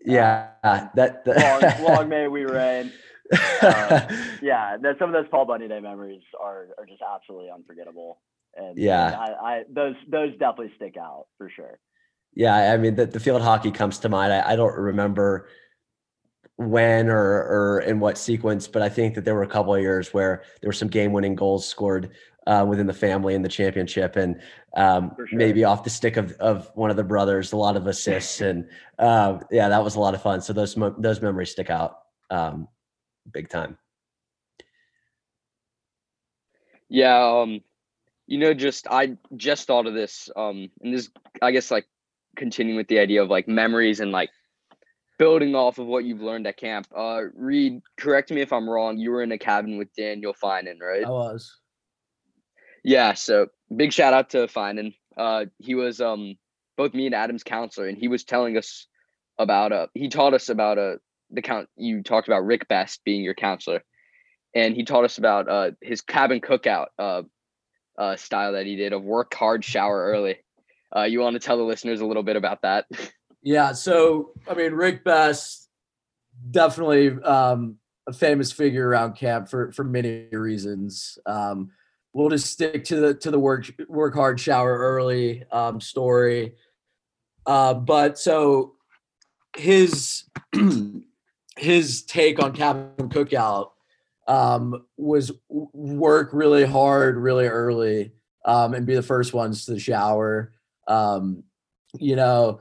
[0.05, 2.93] Yeah that, that Long, long may we reign.
[3.33, 4.07] Uh,
[4.43, 8.21] yeah, that, some of those Paul Bunyan Day memories are are just absolutely unforgettable.
[8.57, 9.07] And Yeah.
[9.07, 11.79] and I, I those those definitely stick out for sure.
[12.35, 14.33] Yeah, I mean the, the field hockey comes to mind.
[14.33, 15.49] I, I don't remember
[16.57, 19.81] when or or in what sequence, but I think that there were a couple of
[19.81, 22.11] years where there were some game winning goals scored
[22.51, 24.41] uh, within the family in the championship, and
[24.77, 25.29] um, sure.
[25.31, 28.69] maybe off the stick of of one of the brothers, a lot of assists, and
[28.99, 30.41] um, yeah, that was a lot of fun.
[30.41, 32.67] So those those memories stick out um,
[33.31, 33.79] big time.
[36.89, 37.61] Yeah, um,
[38.27, 41.09] you know, just I just thought of this, um, and this
[41.41, 41.87] I guess like
[42.35, 44.31] continuing with the idea of like memories and like
[45.21, 46.89] building off of what you've learned at camp.
[46.97, 48.99] Uh, Reed, correct me if I'm wrong.
[48.99, 51.05] You were in a cabin with Daniel Finan, right?
[51.05, 51.60] I was.
[52.85, 54.95] Yeah, so big shout out to Finan.
[55.17, 56.37] Uh, he was um
[56.77, 58.87] both me and Adam's counselor, and he was telling us
[59.39, 60.97] about uh he taught us about uh
[61.31, 63.83] the count you talked about Rick Best being your counselor,
[64.55, 67.23] and he taught us about uh his cabin cookout uh
[67.99, 70.37] uh style that he did of work hard, shower early.
[70.95, 72.87] Uh, you want to tell the listeners a little bit about that?
[73.43, 73.73] Yeah.
[73.73, 75.69] So, I mean, Rick Best,
[76.51, 81.19] definitely um, a famous figure around camp for for many reasons.
[81.27, 81.71] Um,
[82.13, 86.55] we'll just stick to the to the work work hard, shower early um, story.
[87.47, 88.75] Uh, but so
[89.57, 90.25] his
[91.57, 93.71] his take on cabin cookout
[94.29, 98.13] um, was work really hard, really early,
[98.45, 100.53] um, and be the first ones to the shower.
[100.87, 101.45] Um,
[101.99, 102.61] you know,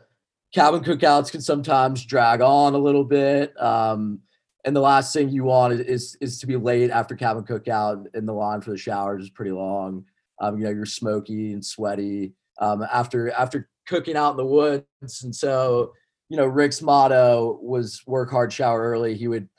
[0.54, 3.60] cabin cookouts can sometimes drag on a little bit.
[3.62, 4.22] Um,
[4.70, 8.28] and the last thing you want is, is to be late after cabin cookout and
[8.28, 10.06] the line for the showers is pretty long.
[10.40, 15.24] Um, you know, you're smoky and sweaty um, after after cooking out in the woods.
[15.24, 15.94] And so,
[16.30, 19.16] you know, Rick's motto was work hard, shower early.
[19.16, 19.50] He would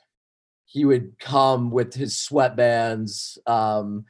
[0.63, 4.05] he would come with his sweatbands um,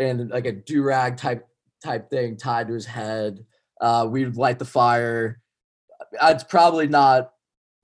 [0.00, 1.46] and like a do rag type
[1.84, 3.38] type thing tied to his head.
[3.80, 5.40] Uh, we'd light the fire.
[6.20, 7.30] It's probably not.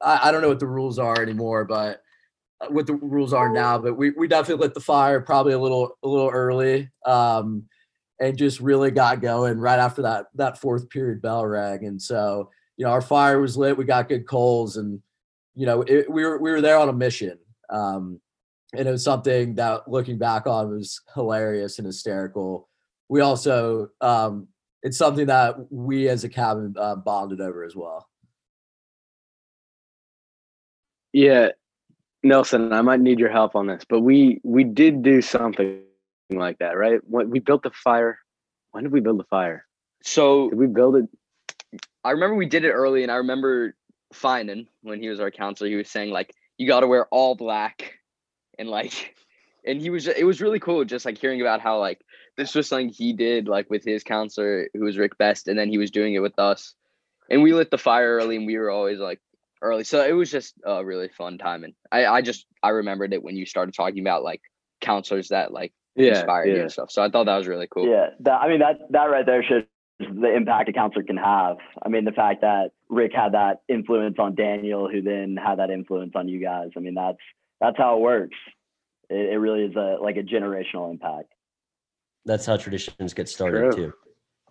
[0.01, 2.03] I, I don't know what the rules are anymore, but
[2.69, 3.79] what the rules are now.
[3.79, 6.91] But we we definitely lit the fire probably a little a little early.
[7.07, 7.65] Um,
[8.21, 11.87] and just really got going right after that that fourth period bell rang.
[11.87, 13.77] And so, you know, our fire was lit.
[13.77, 15.01] We got good coals, and
[15.55, 17.39] you know, it, we were we were there on a mission.
[17.71, 18.21] Um,
[18.77, 22.69] and it was something that looking back on was hilarious and hysterical.
[23.09, 24.49] We also um,
[24.83, 28.07] it's something that we as a cabin uh, bonded over as well.
[31.13, 31.49] Yeah,
[32.23, 35.81] Nelson, I might need your help on this, but we we did do something
[36.31, 37.01] like that, right?
[37.07, 38.19] When we built the fire.
[38.73, 39.67] When did we build the fire?
[40.03, 41.09] So Did we build it?
[42.05, 43.75] I remember we did it early, and I remember
[44.15, 45.69] Finan when he was our counselor.
[45.69, 47.95] He was saying like, "You got to wear all black,"
[48.59, 49.17] and like,
[49.67, 50.07] and he was.
[50.07, 52.01] It was really cool, just like hearing about how like
[52.37, 55.69] this was something he did like with his counselor, who was Rick Best, and then
[55.69, 56.75] he was doing it with us,
[57.31, 59.21] and we lit the fire early, and we were always like
[59.63, 59.85] early.
[59.85, 63.23] So it was just a really fun time, and I I just I remembered it
[63.23, 64.41] when you started talking about like
[64.81, 66.91] counselors that like Yeah, inspired you and stuff.
[66.91, 67.87] So I thought that was really cool.
[67.87, 69.65] Yeah, that, I mean that that right there shows
[69.99, 71.59] the impact a counselor can have.
[71.85, 75.71] I mean the fact that Rick had that influence on Daniel, who then had that
[75.71, 76.71] influence on you guys.
[76.77, 77.19] I mean that's
[77.61, 78.37] that's how it works.
[79.11, 81.33] It, it really is a like a generational impact.
[82.25, 83.87] That's how traditions get started True.
[83.87, 83.93] too.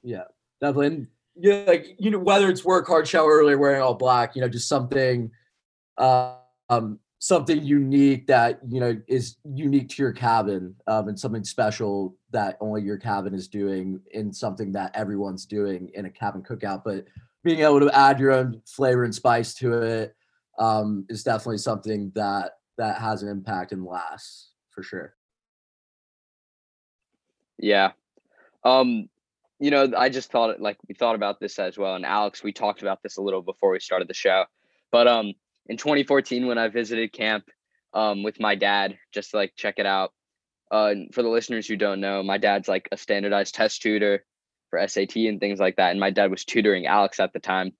[0.03, 0.23] Yeah,
[0.61, 0.87] definitely.
[0.87, 1.07] And
[1.39, 4.49] yeah, like you know, whether it's work hard, shower early, wearing all black, you know,
[4.49, 5.31] just something,
[5.97, 12.17] um, something unique that you know is unique to your cabin, um, and something special
[12.31, 16.83] that only your cabin is doing, and something that everyone's doing in a cabin cookout.
[16.83, 17.05] But
[17.43, 20.15] being able to add your own flavor and spice to it
[20.57, 25.15] um, is definitely something that that has an impact and lasts for sure.
[27.57, 27.91] Yeah.
[28.63, 29.09] Um,
[29.59, 31.95] you know, I just thought like we thought about this as well.
[31.95, 34.45] And Alex, we talked about this a little before we started the show.
[34.91, 35.33] But um
[35.67, 37.45] in 2014 when I visited camp
[37.93, 40.13] um with my dad, just to, like check it out.
[40.71, 44.23] Uh for the listeners who don't know, my dad's like a standardized test tutor
[44.69, 45.91] for SAT and things like that.
[45.91, 47.73] And my dad was tutoring Alex at the time.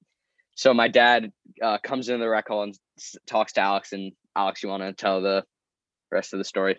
[0.56, 1.32] So my dad
[1.64, 2.76] uh, comes into the rec hall and
[3.26, 3.94] talks to Alex.
[3.94, 5.46] And Alex, you want to tell the
[6.12, 6.78] rest of the story?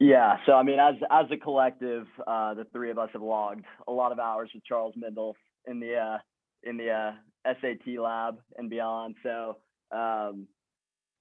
[0.00, 3.66] Yeah, so I mean, as as a collective, uh, the three of us have logged
[3.86, 5.34] a lot of hours with Charles Mindel
[5.66, 6.18] in the uh,
[6.62, 7.12] in the uh,
[7.60, 9.16] SAT lab and beyond.
[9.22, 9.58] So
[9.94, 10.48] um,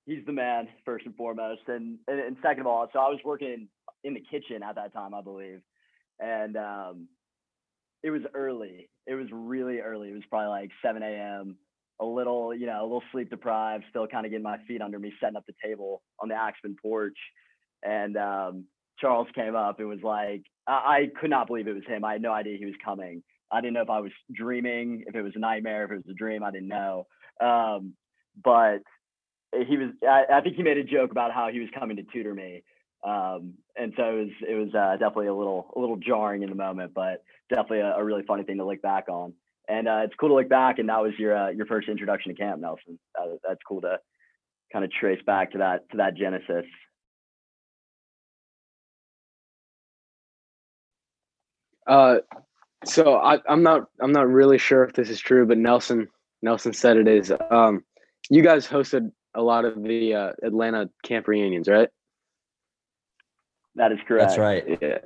[0.06, 3.20] he's the man first and foremost, and, and and second of all, so I was
[3.26, 3.68] working
[4.06, 5.60] in the kitchen at that time, I believe,
[6.22, 7.08] and um,
[8.02, 8.90] it was early.
[9.08, 10.10] It was really early.
[10.10, 11.58] It was probably like 7 a.m.
[12.00, 15.00] A little, you know, a little sleep deprived, still kind of getting my feet under
[15.00, 17.18] me, setting up the table on the Axman porch
[17.84, 18.66] and um,
[19.00, 22.04] Charles came up and was like, I-, I could not believe it was him.
[22.04, 23.24] I had no idea he was coming.
[23.52, 26.12] I didn't know if I was dreaming, if it was a nightmare, if it was
[26.12, 26.44] a dream.
[26.44, 27.08] I didn't know.
[27.42, 27.94] Um,
[28.44, 28.80] but
[29.68, 29.90] he was.
[30.08, 32.64] I, I think he made a joke about how he was coming to tutor me,
[33.04, 34.30] um, and so it was.
[34.48, 37.96] It was uh, definitely a little a little jarring in the moment, but definitely a,
[37.96, 39.34] a really funny thing to look back on.
[39.68, 42.36] And uh, it's cool to look back, and that was your uh, your first introduction
[42.36, 43.00] to camp, Nelson.
[43.48, 43.98] That's cool to
[44.72, 46.66] kind of trace back to that to that genesis.
[51.90, 52.20] Uh,
[52.86, 56.08] so I, I'm not I'm not really sure if this is true, but Nelson
[56.42, 57.34] Nelson said it is.
[57.52, 57.84] Um,
[58.30, 61.90] you guys hosted a lot of the uh, Atlanta camp reunions, right?
[63.76, 64.30] That is correct.
[64.30, 64.78] That's right.
[64.82, 64.98] Yeah.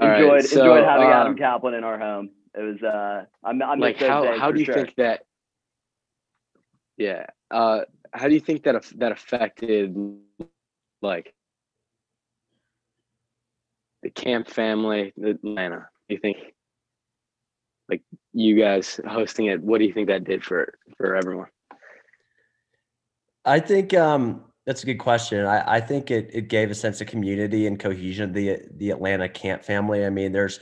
[0.00, 2.30] All right, enjoyed so, enjoyed having um, Adam Kaplan in our home.
[2.56, 5.22] It was uh, I'm I'm like how how do you think that?
[6.96, 7.26] Yeah.
[7.52, 7.82] Uh,
[8.12, 9.96] how do you think that that affected
[11.00, 11.32] like
[14.04, 15.88] the camp family, Atlanta?
[16.08, 16.36] Do you think
[17.88, 19.60] like you guys hosting it?
[19.60, 21.48] What do you think that did for for everyone?
[23.44, 25.44] I think um, that's a good question.
[25.46, 29.28] I, I think it it gave a sense of community and cohesion the the Atlanta
[29.28, 30.04] camp family.
[30.04, 30.60] I mean, there's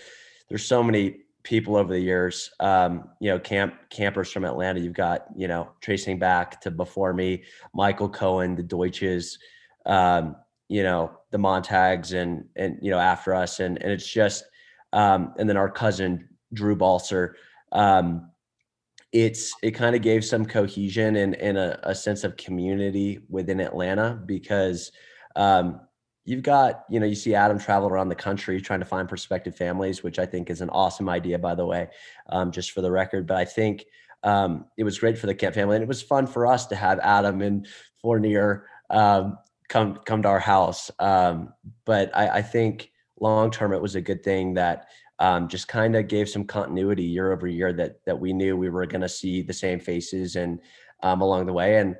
[0.48, 2.50] there's so many people over the years.
[2.61, 4.81] Um, you know, camp campers from Atlanta.
[4.81, 7.43] You've got you know tracing back to before me,
[7.74, 9.38] Michael Cohen, the Deutsches,
[9.84, 10.36] um,
[10.73, 14.45] you know the Montags, and and you know after us, and and it's just
[14.95, 17.35] um, and then our cousin Drew Balser.
[17.73, 18.31] Um,
[19.12, 23.61] it's it kind of gave some cohesion and, and a, a sense of community within
[23.61, 24.91] Atlanta because
[25.37, 25.81] um,
[26.25, 29.55] you've got you know you see Adam travel around the country trying to find prospective
[29.55, 31.89] families, which I think is an awesome idea, by the way,
[32.31, 33.27] um, just for the record.
[33.27, 33.85] But I think
[34.23, 36.77] um, it was great for the camp family, and it was fun for us to
[36.77, 37.66] have Adam and
[38.01, 39.37] Fournier um,
[39.73, 40.91] come come to our house.
[40.99, 41.55] Um,
[41.87, 45.97] but I, I think long term it was a good thing that um, just kind
[45.97, 49.09] of gave some continuity year over year that that we knew we were going to
[49.09, 50.61] see the same faces and
[51.03, 51.79] um, along the way.
[51.79, 51.97] And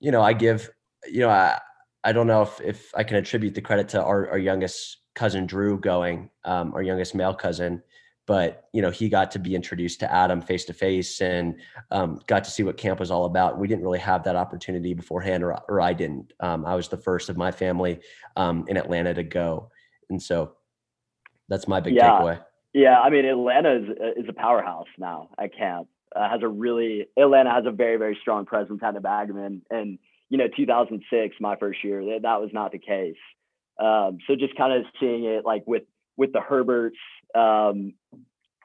[0.00, 0.70] you know, I give
[1.06, 1.60] you know I
[2.04, 5.44] I don't know if if I can attribute the credit to our, our youngest cousin
[5.44, 7.82] Drew going, um, our youngest male cousin,
[8.26, 11.56] but you know he got to be introduced to Adam face to face and
[11.90, 13.58] um, got to see what camp was all about.
[13.58, 16.32] We didn't really have that opportunity beforehand, or or I didn't.
[16.40, 18.00] Um, I was the first of my family
[18.36, 19.70] um, in Atlanta to go,
[20.10, 20.52] and so
[21.48, 22.20] that's my big Yeah.
[22.20, 22.40] takeaway.
[22.72, 25.88] Yeah, I mean Atlanta is is a powerhouse now at camp.
[26.14, 29.98] Uh, has a really Atlanta has a very very strong presence at Nebagamon, and
[30.28, 33.16] you know 2006, my first year, that, that was not the case.
[33.80, 35.82] Um, so just kind of seeing it like with
[36.16, 36.98] with the Herberts,
[37.34, 37.94] um,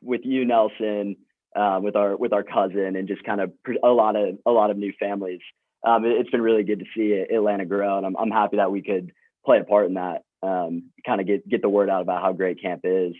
[0.01, 1.17] with you Nelson,
[1.55, 3.51] uh, with our with our cousin, and just kind of
[3.83, 5.41] a lot of a lot of new families.
[5.85, 8.71] Um, it, it's been really good to see Atlanta grow, and I'm I'm happy that
[8.71, 9.11] we could
[9.45, 10.23] play a part in that.
[10.43, 13.13] Um, kind of get get the word out about how great camp is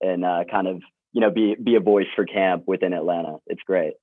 [0.00, 0.82] and uh, kind of
[1.12, 3.36] you know be be a voice for camp within Atlanta.
[3.46, 3.94] It's great.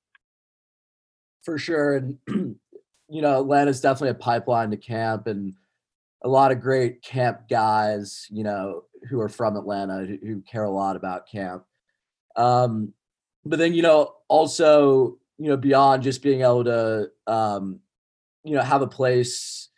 [1.42, 1.96] for sure.
[1.96, 2.18] And
[3.08, 5.54] you know, Atlanta's definitely a pipeline to camp, and
[6.26, 10.64] a lot of great camp guys, you know, who are from Atlanta who, who care
[10.64, 11.62] a lot about camp.
[12.34, 12.92] Um,
[13.44, 17.80] but then you know, also you know, beyond just being able to, um,
[18.42, 19.68] you know, have a place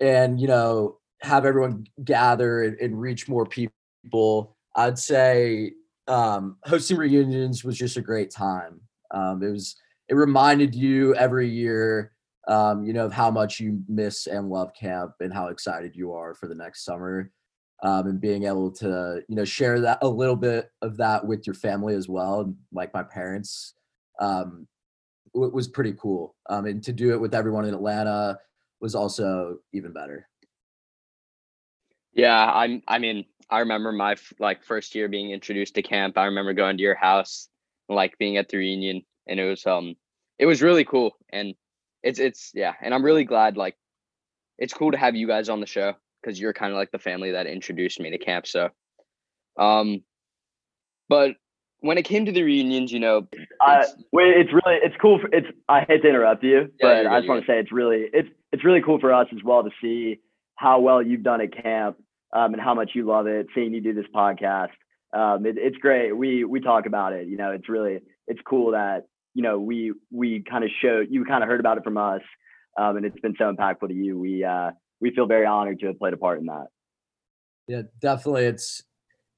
[0.00, 4.56] and you know have everyone gather and, and reach more people.
[4.74, 5.72] I'd say
[6.06, 8.80] um, hosting reunions was just a great time.
[9.10, 9.76] Um, it was
[10.08, 12.12] it reminded you every year,
[12.48, 16.12] um, you know, of how much you miss and love camp and how excited you
[16.12, 17.30] are for the next summer.
[17.80, 21.46] Um, and being able to, you know, share that a little bit of that with
[21.46, 23.74] your family as well, like my parents,
[24.18, 24.66] um,
[25.32, 26.34] was pretty cool.
[26.50, 28.38] Um, and to do it with everyone in Atlanta
[28.80, 30.28] was also even better.
[32.14, 32.82] Yeah, I'm.
[32.88, 36.18] I mean, I remember my like first year being introduced to camp.
[36.18, 37.48] I remember going to your house,
[37.88, 39.94] like being at the reunion, and it was um,
[40.38, 41.16] it was really cool.
[41.30, 41.54] And
[42.02, 43.76] it's it's yeah, and I'm really glad like,
[44.58, 46.98] it's cool to have you guys on the show because you're kind of like the
[46.98, 48.46] family that introduced me to camp.
[48.46, 48.70] So,
[49.58, 50.02] um,
[51.08, 51.36] but
[51.80, 53.28] when it came to the reunions, you know,
[53.60, 55.20] Uh, it's- wait, it's really it's cool.
[55.20, 57.52] For, it's I hate to interrupt you, Yeah, but you're I just you're want to
[57.52, 60.18] say it's really it's it's really cool for us as well to see
[60.56, 61.96] how well you've done at camp
[62.32, 63.46] um, and how much you love it.
[63.54, 64.70] Seeing you do this podcast,
[65.12, 66.16] um, it, it's great.
[66.16, 67.28] We we talk about it.
[67.28, 69.06] You know, it's really it's cool that
[69.38, 72.22] you know we we kind of showed you kind of heard about it from us,
[72.76, 74.18] um, and it's been so impactful to you.
[74.18, 76.66] We uh, we feel very honored to have played a part in that.
[77.68, 78.46] Yeah, definitely.
[78.46, 78.82] It's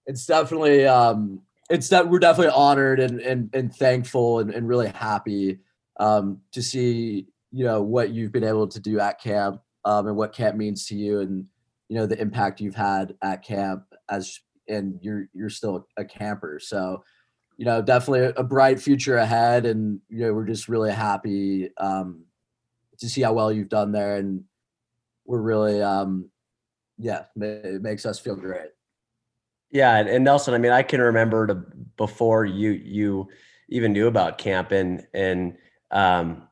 [0.06, 4.88] it's definitely um it's that we're definitely honored and and and thankful and, and really
[4.88, 5.58] happy
[5.98, 10.16] um to see you know what you've been able to do at camp um and
[10.16, 11.44] what camp means to you and
[11.90, 16.58] you know the impact you've had at camp as and you're you're still a camper
[16.58, 17.04] so
[17.60, 22.24] you know definitely a, bright future ahead and you know we're just really happy um
[22.98, 24.44] to see how well you've done there and
[25.26, 26.30] we're really um
[27.00, 28.70] yeah, it makes us feel great.
[29.70, 31.62] Yeah, and, and Nelson, I mean, I can remember to
[31.96, 33.28] before you you
[33.68, 35.56] even knew about camp and and
[35.90, 36.48] um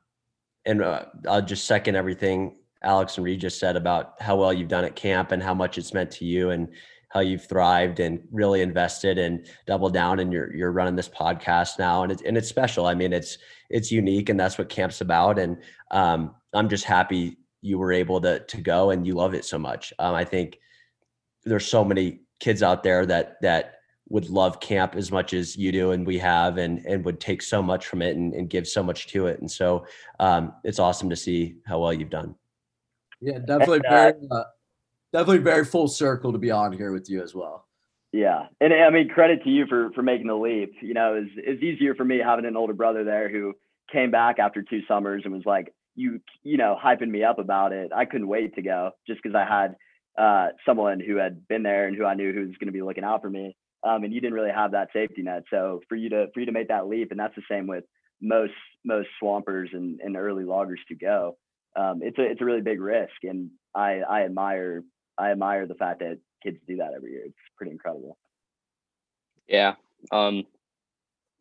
[0.64, 4.68] and uh, I'll just second everything Alex and Reed just said about how well you've
[4.68, 6.68] done at camp and how much it's meant to you and
[7.10, 11.78] how you've thrived and really invested and doubled down and you're you're running this podcast
[11.78, 12.86] now and it's and it's special.
[12.86, 13.38] I mean, it's
[13.70, 15.58] it's unique and that's what camp's about and
[15.90, 19.58] um I'm just happy you were able to to go and you love it so
[19.58, 19.92] much.
[19.98, 20.58] Um, I think
[21.44, 23.74] there's so many kids out there that that
[24.10, 27.42] would love camp as much as you do and we have and and would take
[27.42, 29.84] so much from it and, and give so much to it and so
[30.18, 32.34] um, it's awesome to see how well you've done
[33.20, 34.44] Yeah, definitely uh, very, uh,
[35.12, 37.66] definitely very full circle to be on here with you as well.
[38.12, 40.72] Yeah, and I mean credit to you for for making the leap.
[40.80, 43.54] You know, it's it's easier for me having an older brother there who
[43.92, 47.72] came back after two summers and was like, you you know, hyping me up about
[47.72, 47.92] it.
[47.94, 49.76] I couldn't wait to go just because I had
[50.18, 52.82] uh, someone who had been there and who I knew who was going to be
[52.82, 53.54] looking out for me.
[53.86, 55.44] Um, and you didn't really have that safety net.
[55.50, 57.84] So for you to for you to make that leap, and that's the same with
[58.22, 58.54] most
[58.84, 61.36] most swampers and, and early loggers to go.
[61.76, 64.82] Um, it's a it's a really big risk, and I I admire
[65.18, 67.24] I admire the fact that kids do that every year.
[67.26, 68.16] It's pretty incredible.
[69.48, 69.74] Yeah.
[70.12, 70.44] Um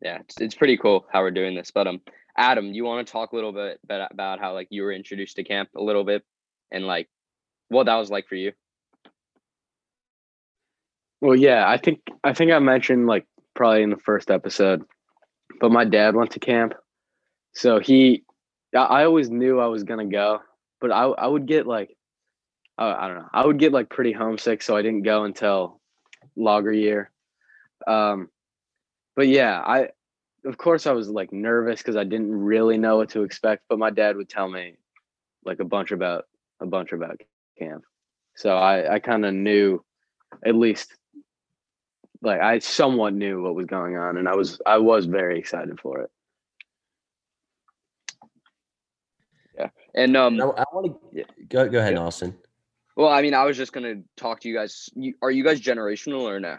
[0.00, 1.70] yeah, it's, it's pretty cool how we're doing this.
[1.70, 2.00] But um
[2.36, 5.36] Adam, you want to talk a little bit about, about how like you were introduced
[5.36, 6.24] to camp a little bit
[6.70, 7.08] and like
[7.68, 8.52] what that was like for you?
[11.20, 14.84] Well, yeah, I think I think I mentioned like probably in the first episode,
[15.60, 16.74] but my dad went to camp,
[17.54, 18.22] so he,
[18.74, 20.40] I, I always knew I was gonna go,
[20.80, 21.96] but I I would get like,
[22.78, 25.80] I, I don't know, I would get like pretty homesick, so I didn't go until
[26.36, 27.10] logger year.
[27.86, 28.30] Um,
[29.16, 29.88] but yeah, I,
[30.44, 33.78] of course, I was like nervous because I didn't really know what to expect, but
[33.78, 34.76] my dad would tell me
[35.44, 36.26] like a bunch about
[36.60, 37.20] a bunch about
[37.58, 37.84] camp.
[38.36, 39.84] So I, I kind of knew
[40.44, 40.94] at least
[42.22, 45.80] like I somewhat knew what was going on and I was I was very excited
[45.80, 46.10] for it.
[49.56, 49.70] Yeah.
[49.94, 52.00] And um I, I want to go go ahead, Yeah.
[52.00, 52.36] Austin.
[52.98, 54.90] Well, I mean, I was just gonna talk to you guys.
[55.22, 56.58] Are you guys generational or no?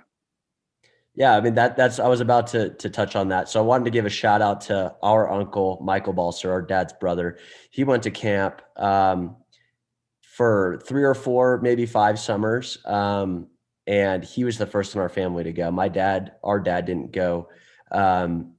[1.14, 3.50] Yeah, I mean that that's I was about to to touch on that.
[3.50, 6.94] So I wanted to give a shout out to our uncle Michael Balser, our dad's
[6.94, 7.40] brother.
[7.72, 9.36] He went to camp um,
[10.22, 13.48] for three or four, maybe five summers, um,
[13.86, 15.70] and he was the first in our family to go.
[15.72, 17.50] My dad, our dad, didn't go,
[17.92, 18.54] um,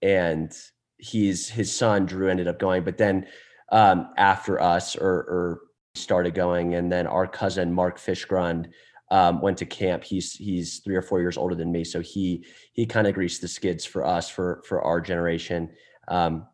[0.00, 0.50] and
[0.96, 3.26] he's his son Drew ended up going, but then
[3.70, 5.60] um, after us or, or
[5.94, 8.70] started going, and then our cousin Mark Fishgrund
[9.10, 10.04] um, went to camp.
[10.04, 13.40] He's he's three or four years older than me, so he he kind of greased
[13.40, 15.70] the skids for us for for our generation
[16.08, 16.46] um,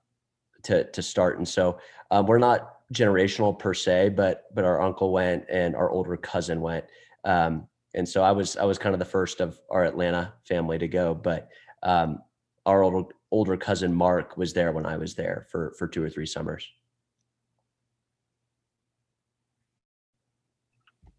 [0.65, 1.39] to to start.
[1.39, 1.79] And so
[2.11, 6.61] um, we're not generational per se, but but our uncle went and our older cousin
[6.61, 6.85] went.
[7.25, 10.79] Um, and so I was I was kind of the first of our Atlanta family
[10.79, 11.49] to go, but
[11.83, 12.21] um,
[12.67, 16.11] our older older cousin Mark was there when I was there for for two or
[16.11, 16.69] three summers.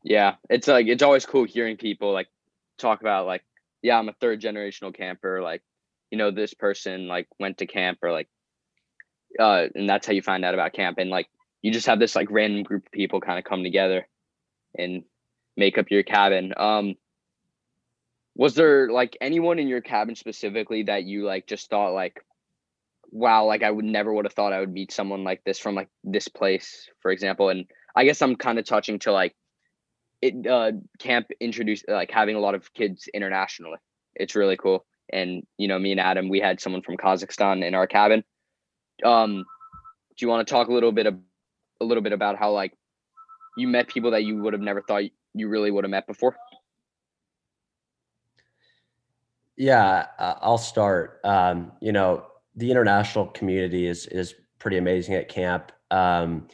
[0.04, 2.28] Yeah, it's like it's always cool hearing people like
[2.78, 3.44] talk about like,
[3.82, 5.42] yeah, I'm a third generational camper.
[5.42, 5.62] Like,
[6.12, 8.28] you know, this person like went to camp or like,
[9.38, 10.98] uh, and that's how you find out about camp.
[10.98, 11.28] And like,
[11.62, 14.08] you just have this like random group of people kind of come together
[14.78, 15.04] and
[15.58, 16.54] make up your cabin.
[16.56, 16.96] Um,
[18.36, 22.24] was there like anyone in your cabin specifically that you like just thought like,
[23.12, 25.76] wow, like I would never would have thought I would meet someone like this from
[25.76, 27.50] like this place, for example.
[27.50, 29.36] And I guess I'm kind of touching to like
[30.22, 33.78] it uh camp introduced like having a lot of kids internationally
[34.16, 37.74] it's really cool and you know me and adam we had someone from kazakhstan in
[37.76, 38.24] our cabin
[39.04, 39.46] um
[40.18, 41.16] do you want to talk a little bit of
[41.82, 42.74] a little bit about how like
[43.58, 45.04] you met people that you would have never thought
[45.34, 46.36] you really would have met before
[49.60, 51.20] Yeah, uh, I'll start.
[51.26, 55.74] Um, you know, the international community is is pretty amazing at camp.
[55.92, 56.48] Um,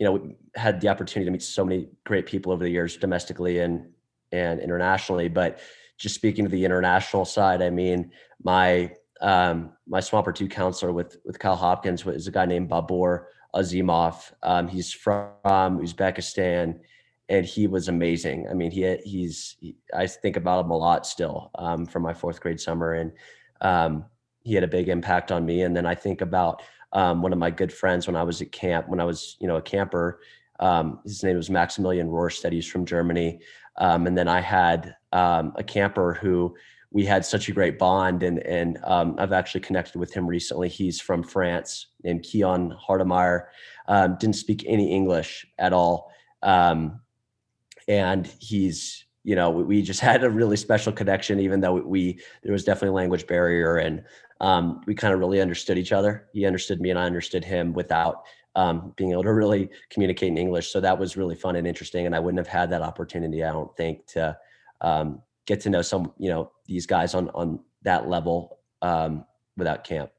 [0.00, 3.58] you know, had the opportunity to meet so many great people over the years, domestically
[3.58, 3.86] and
[4.32, 5.28] and internationally.
[5.28, 5.60] But
[5.98, 8.10] just speaking to the international side, I mean,
[8.42, 13.26] my um, my Swamper Two counselor with with Kyle Hopkins was a guy named Babur
[13.54, 14.32] Azimov.
[14.42, 16.80] Um, he's from Uzbekistan,
[17.28, 18.48] and he was amazing.
[18.50, 22.14] I mean, he he's he, I think about him a lot still um, from my
[22.14, 23.12] fourth grade summer, and
[23.60, 24.06] um,
[24.44, 25.60] he had a big impact on me.
[25.60, 26.62] And then I think about
[26.92, 29.46] um, one of my good friends when I was at camp, when I was you
[29.46, 30.20] know a camper.
[30.58, 32.52] Um, his name was Maximilian Rohrstedt.
[32.52, 33.40] He's from Germany,
[33.76, 36.54] um, and then I had um, a camper who
[36.92, 40.68] we had such a great bond, and and um, I've actually connected with him recently.
[40.68, 43.46] He's from France, named Keon Hardemeyer.
[43.88, 46.12] Um, didn't speak any English at all,
[46.42, 52.52] and he's you know we, just had a really special connection, even though we there
[52.52, 54.02] was definitely a language barrier, and
[54.40, 56.28] um, we kind of really understood each other.
[56.32, 58.24] He understood me, and I understood him without
[58.56, 60.72] um, being able to really communicate in English.
[60.72, 63.52] So that was really fun and interesting, and I wouldn't have had that opportunity, I
[63.52, 64.36] don't think, to
[64.80, 69.24] um, get to know some you know these guys on on that level um,
[69.56, 70.10] without camp.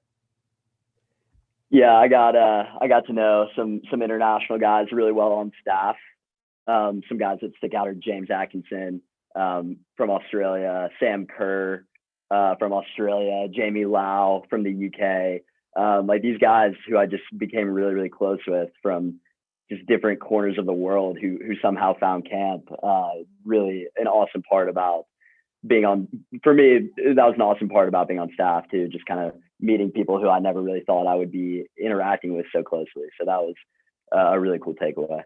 [1.69, 5.51] Yeah, I got uh I got to know some some international guys really well on
[5.61, 5.95] staff.
[6.67, 9.01] Um, some guys that stick out are James Atkinson
[9.35, 11.85] um, from Australia, Sam Kerr
[12.31, 15.41] uh, from Australia, Jamie Lau from the UK.
[15.81, 19.19] Um, like these guys who I just became really really close with from
[19.69, 22.69] just different corners of the world who who somehow found camp.
[22.83, 25.05] Uh, really an awesome part about
[25.65, 26.07] being on
[26.43, 29.33] for me that was an awesome part about being on staff too just kind of
[29.59, 33.25] meeting people who i never really thought i would be interacting with so closely so
[33.25, 33.53] that was
[34.11, 35.21] a really cool takeaway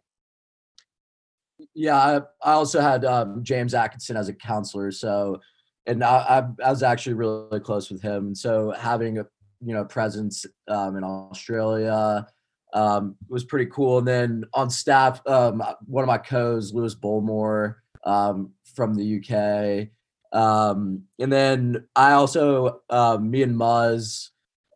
[1.74, 4.91] Yeah, I, I also had um, James Atkinson as a counselor.
[4.91, 5.39] So,
[5.88, 8.28] and I, I, was actually really close with him.
[8.28, 9.26] And so having a
[9.64, 12.28] you know presence um, in Australia
[12.74, 14.00] um, was pretty cool.
[14.00, 19.90] And then on staff, um, one of my co's Lewis Bullmore um, from the UK.
[20.38, 24.30] Um, and then I also uh, me and Muzz,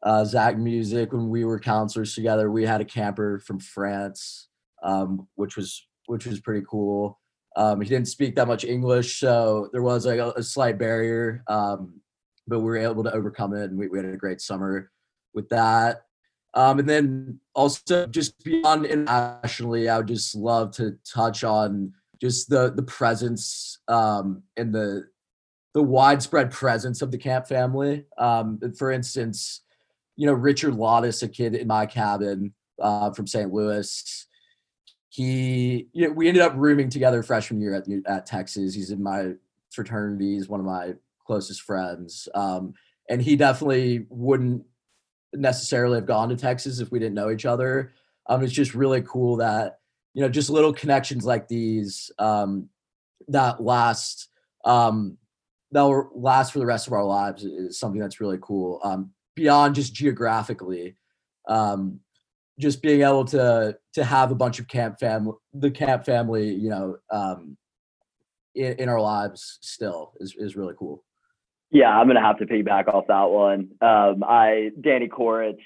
[0.04, 4.48] uh, Zach Music, when we were counselors together, we had a camper from France,
[5.36, 7.19] which was which was pretty cool.
[7.56, 11.44] Um, he didn't speak that much English, so there was like a, a slight barrier,
[11.48, 12.00] um,
[12.48, 14.92] but we were able to overcome it, and we, we had a great summer
[15.34, 16.04] with that.
[16.54, 22.50] Um, and then also just beyond internationally, I would just love to touch on just
[22.50, 25.06] the the presence um, and the
[25.74, 28.06] the widespread presence of the Camp family.
[28.18, 29.62] Um, for instance,
[30.16, 33.54] you know Richard Lottis, a kid in my cabin uh, from St.
[33.54, 34.28] Louis
[35.10, 38.74] he, you know, we ended up rooming together freshman year at at Texas.
[38.74, 39.34] He's in my
[39.72, 40.36] fraternity.
[40.36, 40.94] He's one of my
[41.26, 42.74] closest friends, um,
[43.10, 44.64] and he definitely wouldn't
[45.34, 47.92] necessarily have gone to Texas if we didn't know each other.
[48.28, 49.80] Um, it's just really cool that
[50.14, 52.70] you know just little connections like these um,
[53.28, 54.30] that last
[54.66, 55.18] um,
[55.72, 58.80] that will last for the rest of our lives is something that's really cool.
[58.84, 60.96] Um, beyond just geographically,
[61.48, 62.00] um,
[62.60, 66.70] just being able to to have a bunch of camp family, the camp family, you
[66.70, 67.58] know, um,
[68.56, 71.04] in, in our lives still is is really cool.
[71.72, 73.70] Yeah, I'm gonna have to piggyback off that one.
[73.82, 75.60] Um, I Danny Koritz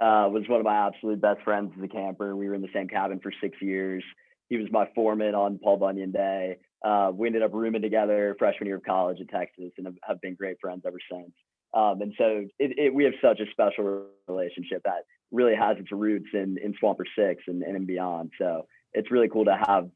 [0.00, 2.34] uh, was one of my absolute best friends as a camper.
[2.34, 4.02] We were in the same cabin for six years.
[4.48, 6.58] He was my foreman on Paul Bunyan Day.
[6.84, 10.20] Uh, we ended up rooming together freshman year of college at Texas and have, have
[10.20, 11.30] been great friends ever since.
[11.74, 15.90] Um, and so it, it, we have such a special relationship that really has its
[15.90, 18.30] roots in, in Swamper Six and, and beyond.
[18.38, 19.90] So it's really cool to have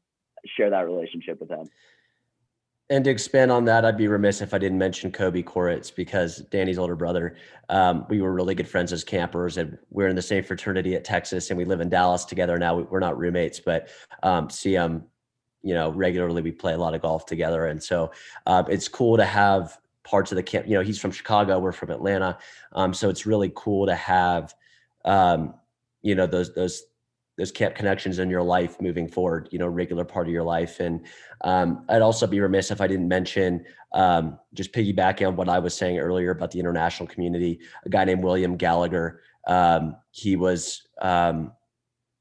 [0.57, 1.67] share that relationship with him.
[2.89, 6.37] And to expand on that, I'd be remiss if I didn't mention Kobe Koritz because
[6.37, 7.35] Danny's older brother.
[7.67, 11.03] Um, we were really good friends as campers, and we're in the same fraternity at
[11.03, 12.77] Texas, and we live in Dallas together now.
[12.77, 13.89] We're not roommates, but
[14.23, 15.03] um, see him,
[15.63, 16.41] you know, regularly.
[16.41, 18.11] We play a lot of golf together, and so
[18.45, 20.65] uh, it's cool to have parts of the camp.
[20.65, 22.37] You know, he's from Chicago, we're from Atlanta,
[22.71, 24.55] um, so it's really cool to have,
[25.07, 25.55] um,
[26.03, 26.83] you know, those those
[27.37, 30.79] those camp connections in your life moving forward, you know, regular part of your life.
[30.79, 31.05] And
[31.41, 35.59] um, I'd also be remiss if I didn't mention, um, just piggybacking on what I
[35.59, 39.21] was saying earlier about the international community, a guy named William Gallagher.
[39.45, 41.51] Um, he was, um,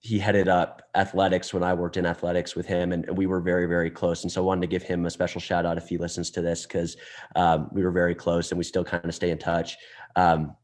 [0.01, 3.67] he headed up athletics when I worked in athletics with him, and, we were very,
[3.67, 4.23] very close.
[4.23, 6.43] And so I wanted to give him a special shout out if he listens to
[6.43, 6.97] this because
[7.35, 9.79] um, we were very close and we still kind of stay in touch.
[10.15, 10.55] Um,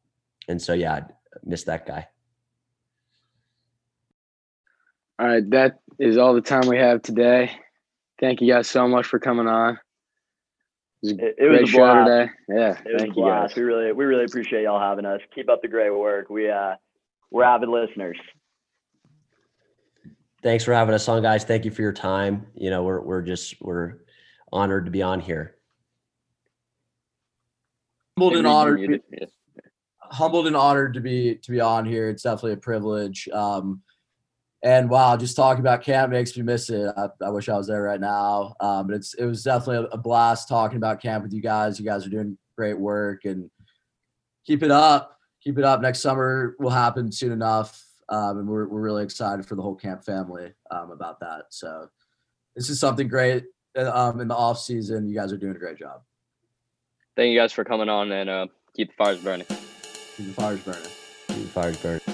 [0.47, 1.03] and so, yeah, I
[1.43, 2.07] miss that guy.
[5.19, 7.53] All right, that is all the time we have today.
[8.21, 9.79] Thank you guys so much for coming on.
[11.03, 12.09] It was a, it, it was a blast.
[12.09, 12.31] Today.
[12.49, 13.55] Yeah, it thank you guys.
[13.55, 15.21] We really, we really appreciate y'all having us.
[15.35, 16.31] Keep up the great work.
[16.31, 16.75] We, uh,
[17.31, 18.17] we're avid listeners.
[20.43, 21.45] Thanks for having us on, guys.
[21.45, 22.47] Thank you for your time.
[22.55, 23.99] You know, we're we're just we're
[24.53, 25.57] honored to be on here.
[28.19, 29.01] Humbled and honored.
[30.01, 32.09] Humbled and honored to be to be on here.
[32.09, 33.29] It's definitely a privilege.
[33.33, 33.83] Um,
[34.63, 36.93] and wow, just talking about camp makes me miss it.
[36.97, 38.55] I, I wish I was there right now.
[38.61, 41.81] Um, but it's it was definitely a, a, blast talking about camp with you guys.
[41.81, 43.51] You guys are doing great work and
[44.47, 45.19] keep it up.
[45.43, 45.81] Keep it up.
[45.81, 47.85] Next summer will happen soon enough.
[48.09, 51.47] Um, and we're, we're really excited for the whole camp family um, about that.
[51.51, 51.89] So
[52.55, 53.45] this is something great
[53.77, 55.09] uh, um, in the off season.
[55.09, 56.03] You guys are doing a great job.
[57.17, 58.47] Thank you guys for coming on and uh,
[58.77, 59.47] keep the fires burning.
[59.49, 60.83] Keep the fires burning.
[61.29, 62.12] Keep the fires burning.